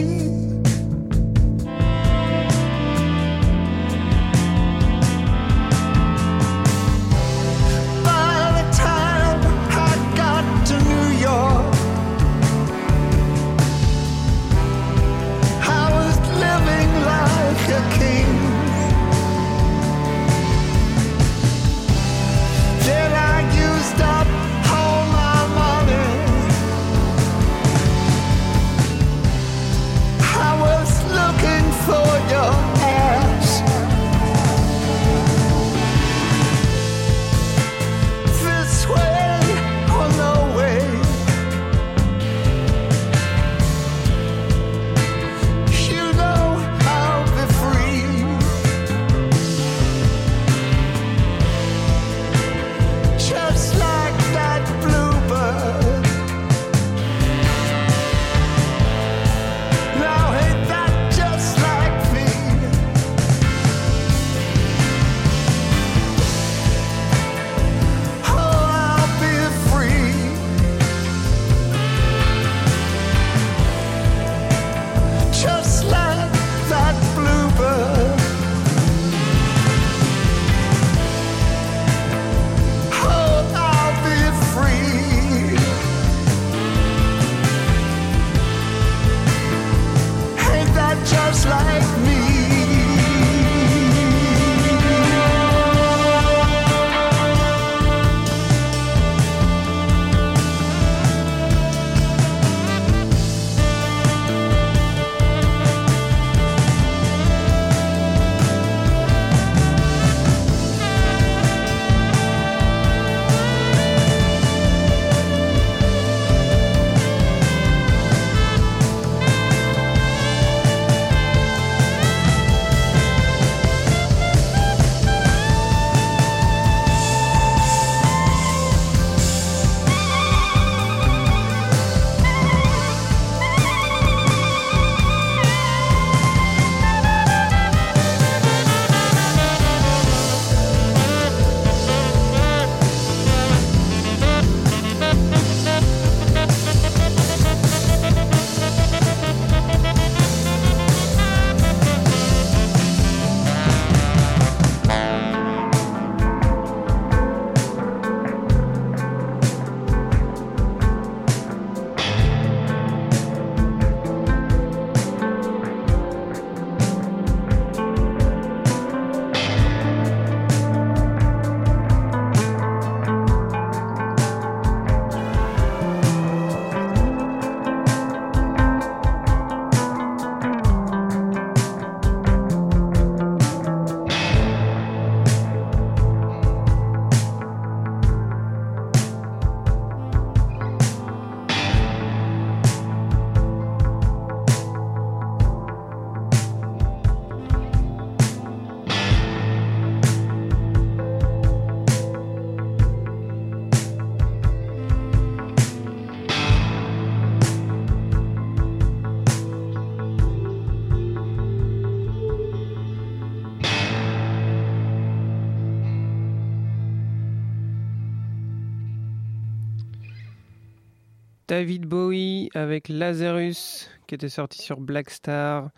David 221.50 221.88
Bowie 221.88 222.52
avec 222.54 222.89
Lazarus 222.89 223.89
qui 224.06 224.14
était 224.14 224.30
sorti 224.30 224.62
sur 224.62 224.80
Black 224.80 225.10
Star. 225.10 225.72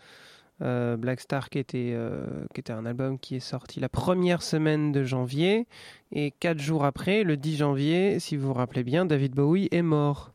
Euh, 0.60 0.98
Black 0.98 1.20
Star 1.20 1.48
qui 1.48 1.58
était, 1.58 1.92
euh, 1.94 2.26
qui 2.52 2.60
était 2.60 2.74
un 2.74 2.84
album 2.84 3.18
qui 3.18 3.36
est 3.36 3.40
sorti 3.40 3.80
la 3.80 3.88
première 3.88 4.42
semaine 4.42 4.92
de 4.92 5.02
janvier. 5.02 5.66
Et 6.12 6.30
quatre 6.30 6.58
jours 6.58 6.84
après, 6.84 7.24
le 7.24 7.38
10 7.38 7.56
janvier, 7.56 8.20
si 8.20 8.36
vous 8.36 8.48
vous 8.48 8.52
rappelez 8.52 8.84
bien, 8.84 9.06
David 9.06 9.32
Bowie 9.32 9.68
est 9.70 9.80
mort. 9.80 10.34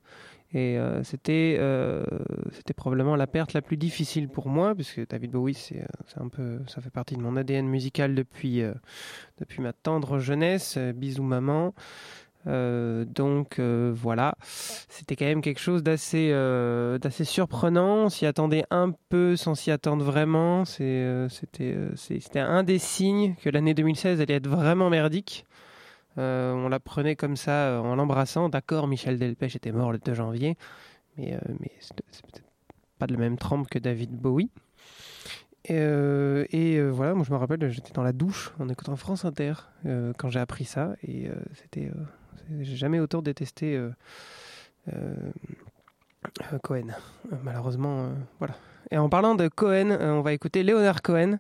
Et 0.54 0.80
euh, 0.80 1.04
c'était 1.04 1.60
probablement 2.76 3.16
la 3.16 3.28
perte 3.28 3.54
la 3.54 3.62
plus 3.62 3.78
difficile 3.78 4.30
pour 4.30 4.50
moi, 4.50 4.74
puisque 4.74 5.08
David 5.08 5.30
Bowie, 5.30 5.54
c'est 5.54 5.86
un 6.16 6.30
peu, 6.30 6.62
ça 6.66 6.82
fait 6.82 6.90
partie 6.90 7.16
de 7.16 7.22
mon 7.22 7.36
ADN 7.36 7.68
musical 7.68 8.16
depuis, 8.16 8.64
depuis 9.38 9.62
ma 9.62 9.72
tendre 9.72 10.18
jeunesse. 10.18 10.80
Bisous 10.96 11.22
maman. 11.22 11.76
Euh, 12.48 13.04
donc 13.04 13.60
euh, 13.60 13.92
voilà, 13.94 14.36
c'était 14.42 15.18
quand 15.18 15.26
même 15.26 15.42
quelque 15.42 15.60
chose 15.60 15.84
d'assez 15.84 16.30
euh, 16.32 16.98
d'assez 16.98 17.26
surprenant. 17.26 18.06
On 18.06 18.10
s'y 18.10 18.26
attendait 18.26 18.64
un 18.72 18.94
peu 19.10 19.36
sans 19.36 19.56
s'y 19.56 19.72
attendre 19.72 20.04
vraiment. 20.04 20.64
C'était 20.66 21.76
un 22.36 22.64
des 22.64 22.80
signes 22.80 23.36
que 23.42 23.50
l'année 23.50 23.74
2016 23.74 24.22
allait 24.22 24.36
être 24.36 24.48
vraiment 24.48 24.90
merdique. 24.90 25.46
On 26.16 26.70
la 26.70 26.80
prenait 26.80 27.16
comme 27.16 27.36
ça 27.36 27.82
en 27.84 27.96
l'embrassant. 27.96 28.50
D'accord, 28.50 28.88
Michel 28.88 29.20
Delpech 29.20 29.56
était 29.56 29.72
mort 29.72 29.92
le 29.92 30.00
2 30.00 30.14
janvier, 30.16 30.58
mais, 31.18 31.38
c'est 31.80 31.96
peut-être 31.96 32.44
pas 32.98 33.06
de 33.06 33.14
la 33.14 33.20
même 33.20 33.38
trempe 33.38 33.70
que 33.70 33.78
David 33.78 34.12
Bowie. 34.12 34.50
Et 35.66 36.82
voilà, 36.90 37.14
moi 37.14 37.24
je 37.24 37.32
me 37.32 37.38
rappelle, 37.38 37.70
j'étais 37.70 37.92
dans 37.92 38.02
la 38.04 38.14
douche 38.14 38.54
en 38.58 38.68
écoutant 38.70 38.96
France 38.96 39.26
Inter 39.26 39.54
quand 40.18 40.30
j'ai 40.30 40.40
appris 40.40 40.66
ça, 40.66 40.96
et 41.04 41.30
c'était, 41.54 41.92
j'ai 42.62 42.76
jamais 42.76 43.00
autant 43.00 43.22
détesté 43.22 43.76
euh, 43.76 43.90
euh, 44.94 45.16
euh, 46.54 46.60
Cohen. 46.64 46.88
Malheureusement, 47.44 48.12
voilà. 48.40 48.56
Et 48.92 48.98
en 48.98 49.10
parlant 49.10 49.36
de 49.36 49.50
Cohen, 49.50 49.98
on 50.00 50.22
va 50.22 50.34
écouter 50.34 50.64
Leonard 50.64 51.02
Cohen 51.02 51.40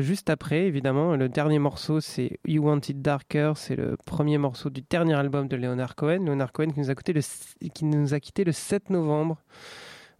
juste 0.00 0.28
après, 0.28 0.66
évidemment. 0.66 1.16
Le 1.16 1.28
dernier 1.28 1.58
morceau, 1.58 2.00
c'est 2.00 2.38
You 2.44 2.64
Want 2.64 2.80
It 2.88 3.00
Darker, 3.00 3.52
c'est 3.56 3.76
le 3.76 3.96
premier 3.96 4.36
morceau 4.36 4.68
du 4.68 4.82
dernier 4.82 5.14
album 5.14 5.48
de 5.48 5.56
Leonard 5.56 5.94
Cohen. 5.94 6.24
Leonard 6.26 6.52
Cohen 6.52 6.70
qui 6.72 6.80
nous 6.80 6.90
a, 6.90 6.94
coûté 6.94 7.14
le, 7.14 8.18
quitté 8.18 8.44
le 8.44 8.52
7 8.52 8.90
novembre. 8.90 9.42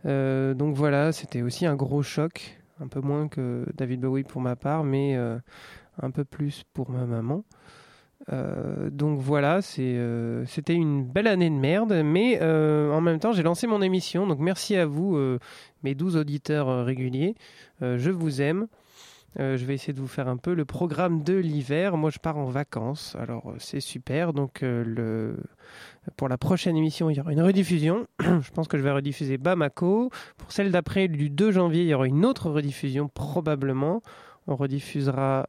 Donc 0.05 0.75
voilà, 0.75 1.13
c'était 1.13 1.43
aussi 1.43 1.67
un 1.67 1.75
gros 1.75 2.03
choc, 2.03 2.59
un 2.81 2.89
peu 2.89 3.01
moins 3.01 3.29
que 3.29 3.67
David 3.75 4.01
Bowie 4.01 4.25
pour 4.25 4.41
ma 4.41 4.57
part, 4.57 4.85
mais 4.85 5.17
un 5.17 6.11
peu 6.11 6.25
plus 6.25 6.65
pour 6.73 6.91
ma 6.91 7.05
maman. 7.05 7.45
Euh, 8.33 8.91
donc 8.91 9.21
voilà, 9.21 9.61
euh, 9.79 10.45
c'était 10.47 10.75
une 10.75 11.05
belle 11.05 11.27
année 11.27 11.51
de 11.51 11.55
merde, 11.55 12.03
mais 12.05 12.39
euh, 12.43 12.93
en 12.93 13.01
même 13.01 13.19
temps 13.21 13.33
j'ai 13.33 13.43
lancé 13.43 13.67
mon 13.67 13.81
émission, 13.81 14.27
donc 14.27 14.39
merci 14.39 14.77
à 14.77 14.87
vous, 14.87 15.19
mes 15.83 15.95
12 15.95 16.17
auditeurs 16.17 16.85
réguliers, 16.85 17.35
je 17.81 18.11
vous 18.11 18.43
aime. 18.43 18.67
Je 19.37 19.65
vais 19.65 19.75
essayer 19.75 19.93
de 19.93 20.01
vous 20.01 20.09
faire 20.09 20.27
un 20.27 20.37
peu 20.37 20.53
le 20.53 20.65
programme 20.65 21.23
de 21.23 21.35
l'hiver. 21.35 21.97
Moi, 21.97 22.11
je 22.11 22.19
pars 22.19 22.39
en 22.39 22.47
vacances, 22.47 23.15
alors 23.21 23.55
c'est 23.59 23.79
super. 23.79 24.33
Donc, 24.33 24.65
pour 26.17 26.29
la 26.29 26.39
prochaine 26.39 26.77
émission, 26.77 27.09
il 27.09 27.19
y 27.19 27.21
aura 27.21 27.33
une 27.33 27.43
rediffusion. 27.43 28.09
je 28.21 28.51
pense 28.51 28.67
que 28.67 28.79
je 28.79 28.83
vais 28.83 28.91
rediffuser 28.91 29.39
Bamako. 29.39 30.11
Pour 30.39 30.51
celle 30.51 30.73
d'après, 30.73 31.07
du 31.07 31.31
2 31.31 31.53
janvier, 31.53 31.83
il 31.83 31.89
y 31.89 31.95
aura 31.95 32.09
une 32.09 32.25
autre 32.25 32.51
rediffusion, 32.51 33.07
probablement. 33.07 34.03
On 34.49 34.57
rediffusera 34.57 35.47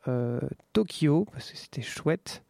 Tokyo, 0.74 1.26
parce 1.32 1.50
que 1.50 1.58
c'était 1.58 1.82
chouette, 1.82 2.44
et 2.44 2.49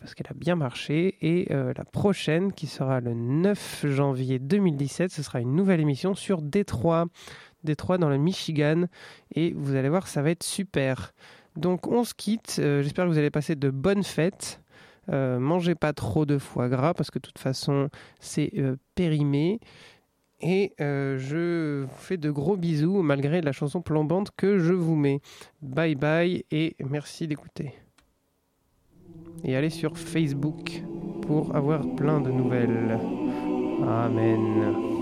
parce 0.00 0.14
qu'elle 0.14 0.26
a 0.28 0.34
bien 0.34 0.56
marché. 0.56 1.16
Et 1.20 1.52
euh, 1.52 1.72
la 1.76 1.84
prochaine, 1.84 2.52
qui 2.52 2.66
sera 2.66 3.00
le 3.00 3.14
9 3.14 3.86
janvier 3.88 4.38
2017, 4.38 5.10
ce 5.10 5.22
sera 5.22 5.40
une 5.40 5.54
nouvelle 5.54 5.80
émission 5.80 6.14
sur 6.14 6.42
Détroit. 6.42 7.06
Détroit 7.64 7.98
dans 7.98 8.08
le 8.08 8.18
Michigan. 8.18 8.84
Et 9.34 9.52
vous 9.56 9.74
allez 9.74 9.88
voir, 9.88 10.06
ça 10.06 10.22
va 10.22 10.30
être 10.30 10.42
super. 10.42 11.12
Donc 11.56 11.86
on 11.86 12.04
se 12.04 12.14
quitte. 12.14 12.56
Euh, 12.58 12.82
J'espère 12.82 13.06
que 13.06 13.10
vous 13.10 13.18
allez 13.18 13.30
passer 13.30 13.56
de 13.56 13.70
bonnes 13.70 14.04
fêtes. 14.04 14.60
Euh, 15.08 15.38
mangez 15.38 15.74
pas 15.76 15.92
trop 15.92 16.26
de 16.26 16.36
foie 16.36 16.68
gras 16.68 16.92
parce 16.92 17.10
que 17.10 17.18
de 17.18 17.26
toute 17.26 17.38
façon 17.38 17.88
c'est 18.20 18.52
périmé. 18.94 19.60
Et 20.40 20.74
je 20.78 21.84
vous 21.84 21.96
fais 21.96 22.18
de 22.18 22.30
gros 22.30 22.56
bisous 22.56 23.00
malgré 23.02 23.40
la 23.40 23.52
chanson 23.52 23.80
plombante 23.80 24.30
que 24.36 24.58
je 24.58 24.74
vous 24.74 24.96
mets. 24.96 25.20
Bye 25.62 25.94
bye 25.94 26.44
et 26.50 26.76
merci 26.80 27.26
d'écouter. 27.26 27.85
Et 29.44 29.56
allez 29.56 29.70
sur 29.70 29.96
Facebook 29.96 30.82
pour 31.22 31.54
avoir 31.54 31.82
plein 31.96 32.20
de 32.20 32.30
nouvelles. 32.30 32.98
Amen. 33.86 34.95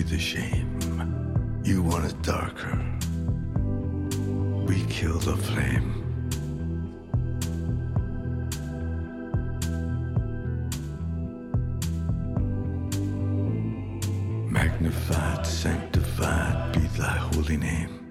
Be 0.00 0.16
the 0.16 0.18
shame. 0.18 1.60
You 1.62 1.82
want 1.82 2.06
it 2.06 2.22
darker. 2.22 2.78
We 4.66 4.82
kill 4.88 5.18
the 5.18 5.36
flame. 5.36 5.88
Magnified, 14.50 15.46
sanctified 15.46 16.72
be 16.72 16.80
thy 16.98 17.16
holy 17.32 17.58
name. 17.58 18.10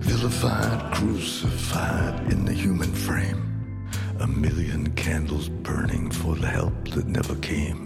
Vilified, 0.00 0.94
crucified 0.94 2.32
in 2.32 2.44
the 2.44 2.52
human 2.52 2.92
frame. 2.92 3.88
A 4.20 4.26
million 4.26 4.92
candles 4.92 5.48
burning 5.48 6.10
for 6.10 6.36
the 6.36 6.46
help 6.46 6.88
that 6.90 7.06
never 7.06 7.34
came. 7.36 7.80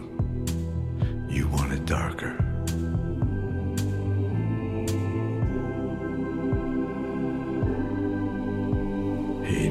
You 1.30 1.48
want 1.48 1.72
it 1.72 1.86
darker. 1.86 2.53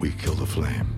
We 0.00 0.12
kill 0.12 0.34
the 0.34 0.46
flame. 0.46 0.96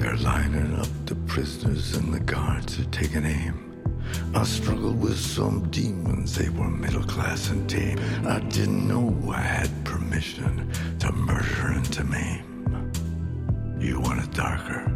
They're 0.00 0.16
lining 0.16 0.74
up 0.74 0.88
the 1.06 1.14
prisoners 1.26 1.94
and 1.94 2.12
the 2.12 2.18
guards 2.18 2.80
are 2.80 2.84
taking 2.86 3.24
aim. 3.24 3.62
I 4.34 4.42
struggled 4.42 5.00
with 5.00 5.18
some 5.18 5.70
demons, 5.70 6.34
they 6.34 6.48
were 6.48 6.68
middle 6.68 7.04
class 7.04 7.48
and 7.50 7.70
tame. 7.70 8.00
I 8.26 8.40
didn't 8.40 8.88
know 8.88 9.16
I 9.32 9.40
had 9.40 9.70
permission 9.84 10.68
to 10.98 11.12
murder 11.12 11.68
and 11.68 11.92
to 11.92 12.02
maim. 12.02 12.92
You 13.78 14.00
want 14.00 14.24
it 14.24 14.32
darker. 14.32 14.95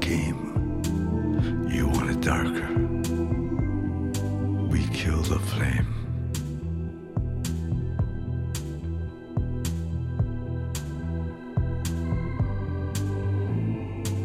Came. 0.00 0.82
You 1.68 1.86
want 1.88 2.10
it 2.10 2.20
darker? 2.20 2.68
We 4.68 4.86
kill 4.88 5.22
the 5.22 5.38
flame. 5.38 5.88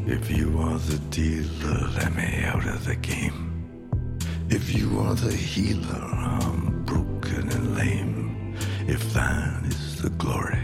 If 0.08 0.32
you 0.32 0.60
are 0.60 0.80
the 0.80 1.00
dealer, 1.10 1.90
let 1.98 2.16
me 2.16 2.44
out 2.46 2.66
of 2.66 2.86
the 2.86 2.96
game. 2.96 3.68
If 4.50 4.74
you 4.74 5.00
are 5.00 5.16
the 5.16 5.34
healer, 5.34 6.06
I'm 6.14 6.84
broken 6.86 7.50
and 7.50 7.76
lame. 7.76 8.56
If 8.88 9.14
thine 9.14 9.66
is 9.66 10.02
the 10.02 10.10
glory, 10.12 10.62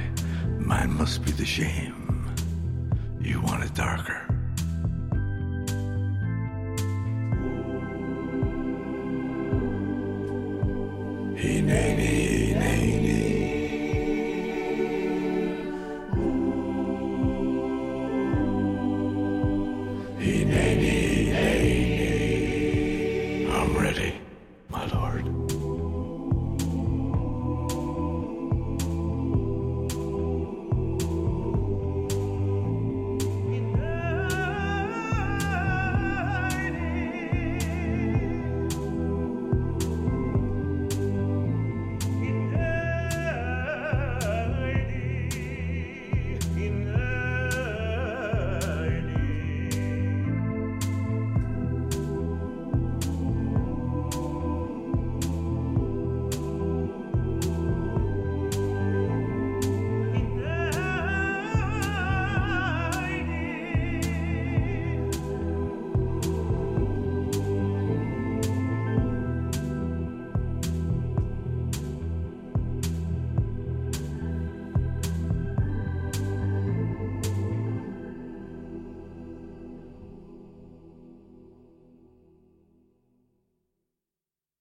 mine 0.57 0.93
must 0.93 1.25
be 1.25 1.31
the 1.31 1.45
shame. 1.45 2.33
You 3.19 3.41
want 3.41 3.63
it 3.63 3.73
darker. 3.73 4.32